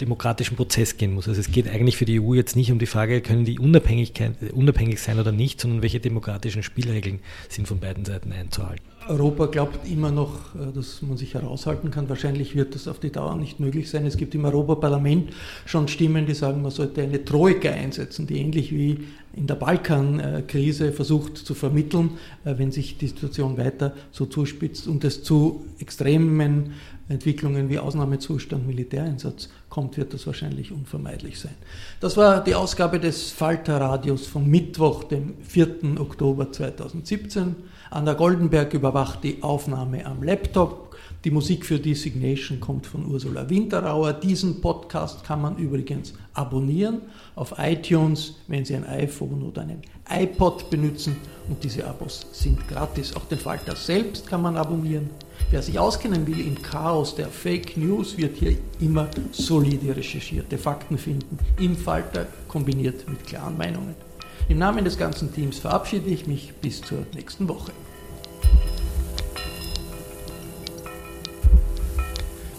demokratischen 0.00 0.56
Prozess 0.56 0.96
gehen 0.96 1.14
muss. 1.14 1.28
Also 1.28 1.40
es 1.40 1.50
geht 1.50 1.68
eigentlich 1.68 1.96
für 1.96 2.04
die 2.04 2.20
EU 2.20 2.34
jetzt 2.34 2.56
nicht 2.56 2.72
um 2.72 2.78
die 2.78 2.86
Frage, 2.86 3.20
können 3.20 3.44
die 3.44 3.58
Unabhängigkeit, 3.58 4.34
unabhängig 4.52 5.00
sein 5.00 5.18
oder 5.18 5.32
nicht, 5.32 5.60
sondern 5.60 5.82
welche 5.82 6.00
demokratischen 6.00 6.62
Spielregeln 6.62 7.20
sind 7.48 7.68
von 7.68 7.78
beiden 7.78 8.04
Seiten 8.04 8.32
einzuhalten. 8.32 8.91
Europa 9.08 9.46
glaubt 9.46 9.88
immer 9.88 10.10
noch, 10.10 10.54
äh, 10.54 10.72
dass 10.74 11.02
man 11.02 11.16
sich 11.16 11.34
heraushalten 11.34 11.90
kann. 11.90 12.08
Wahrscheinlich 12.08 12.54
wird 12.54 12.74
das 12.74 12.88
auf 12.88 12.98
die 12.98 13.10
Dauer 13.10 13.36
nicht 13.36 13.60
möglich 13.60 13.90
sein. 13.90 14.06
Es 14.06 14.16
gibt 14.16 14.34
im 14.34 14.44
Europaparlament 14.44 15.30
schon 15.66 15.88
Stimmen, 15.88 16.26
die 16.26 16.34
sagen, 16.34 16.62
man 16.62 16.70
sollte 16.70 17.02
eine 17.02 17.24
Troika 17.24 17.70
einsetzen, 17.70 18.26
die 18.26 18.38
ähnlich 18.38 18.72
wie 18.72 19.04
in 19.34 19.46
der 19.46 19.54
Balkankrise 19.54 20.92
versucht 20.92 21.38
zu 21.38 21.54
vermitteln, 21.54 22.10
äh, 22.44 22.54
wenn 22.56 22.72
sich 22.72 22.98
die 22.98 23.08
Situation 23.08 23.56
weiter 23.56 23.94
so 24.10 24.26
zuspitzt 24.26 24.86
und 24.86 25.04
es 25.04 25.22
zu 25.22 25.64
extremen 25.78 26.72
Entwicklungen 27.08 27.68
wie 27.68 27.78
Ausnahmezustand, 27.78 28.66
Militäreinsatz 28.66 29.48
kommt, 29.68 29.96
wird 29.96 30.14
das 30.14 30.26
wahrscheinlich 30.26 30.72
unvermeidlich 30.72 31.38
sein. 31.38 31.54
Das 32.00 32.16
war 32.16 32.42
die 32.42 32.54
Ausgabe 32.54 33.00
des 33.00 33.30
Falter 33.30 33.80
Radios 33.80 34.26
vom 34.26 34.48
Mittwoch, 34.48 35.04
dem 35.04 35.34
4. 35.42 36.00
Oktober 36.00 36.52
2017. 36.52 37.56
Anna 37.92 38.14
Goldenberg 38.14 38.72
überwacht 38.72 39.22
die 39.22 39.42
Aufnahme 39.42 40.06
am 40.06 40.22
Laptop. 40.22 40.96
Die 41.24 41.30
Musik 41.30 41.66
für 41.66 41.78
Designation 41.78 42.58
kommt 42.58 42.86
von 42.86 43.04
Ursula 43.04 43.50
Winterauer. 43.50 44.14
Diesen 44.14 44.62
Podcast 44.62 45.22
kann 45.24 45.42
man 45.42 45.58
übrigens 45.58 46.14
abonnieren 46.32 47.02
auf 47.34 47.52
iTunes, 47.58 48.36
wenn 48.48 48.64
Sie 48.64 48.76
ein 48.76 48.86
iPhone 48.86 49.42
oder 49.42 49.60
einen 49.60 49.82
iPod 50.08 50.70
benutzen. 50.70 51.16
Und 51.50 51.62
diese 51.62 51.86
Abos 51.86 52.24
sind 52.32 52.66
gratis. 52.66 53.14
Auch 53.14 53.26
den 53.26 53.38
Falter 53.38 53.76
selbst 53.76 54.26
kann 54.26 54.40
man 54.40 54.56
abonnieren. 54.56 55.10
Wer 55.50 55.60
sich 55.60 55.78
auskennen 55.78 56.26
will 56.26 56.40
im 56.40 56.62
Chaos 56.62 57.14
der 57.14 57.28
Fake 57.28 57.76
News, 57.76 58.16
wird 58.16 58.38
hier 58.38 58.56
immer 58.80 59.06
solide 59.32 59.94
recherchierte 59.94 60.56
Fakten 60.56 60.96
finden. 60.96 61.38
Im 61.58 61.76
Falter 61.76 62.24
kombiniert 62.48 63.06
mit 63.06 63.26
klaren 63.26 63.58
Meinungen. 63.58 64.11
Im 64.48 64.58
Namen 64.58 64.84
des 64.84 64.98
ganzen 64.98 65.32
Teams 65.32 65.58
verabschiede 65.58 66.10
ich 66.10 66.26
mich 66.26 66.52
bis 66.54 66.80
zur 66.82 67.06
nächsten 67.14 67.48
Woche. 67.48 67.72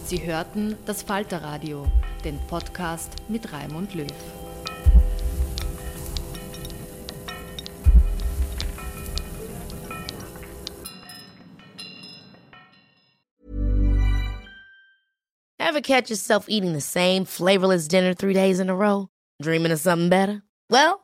Sie 0.06 0.24
hörten 0.24 0.76
das 0.86 1.02
Falterradio, 1.02 1.86
den 2.24 2.38
Podcast 2.48 3.16
mit 3.28 3.52
Raimund 3.52 3.94
Löw. 3.94 4.06
Ever 15.58 15.80
catch 15.80 16.10
yourself 16.10 16.48
eating 16.48 16.72
the 16.72 16.80
same 16.80 17.24
flavorless 17.24 17.88
dinner 17.88 18.14
three 18.14 18.34
days 18.34 18.60
in 18.60 18.70
a 18.70 18.74
row? 18.74 19.08
Dreaming 19.42 19.72
of 19.72 19.80
something 19.80 20.08
better? 20.08 20.42
Well, 20.70 21.03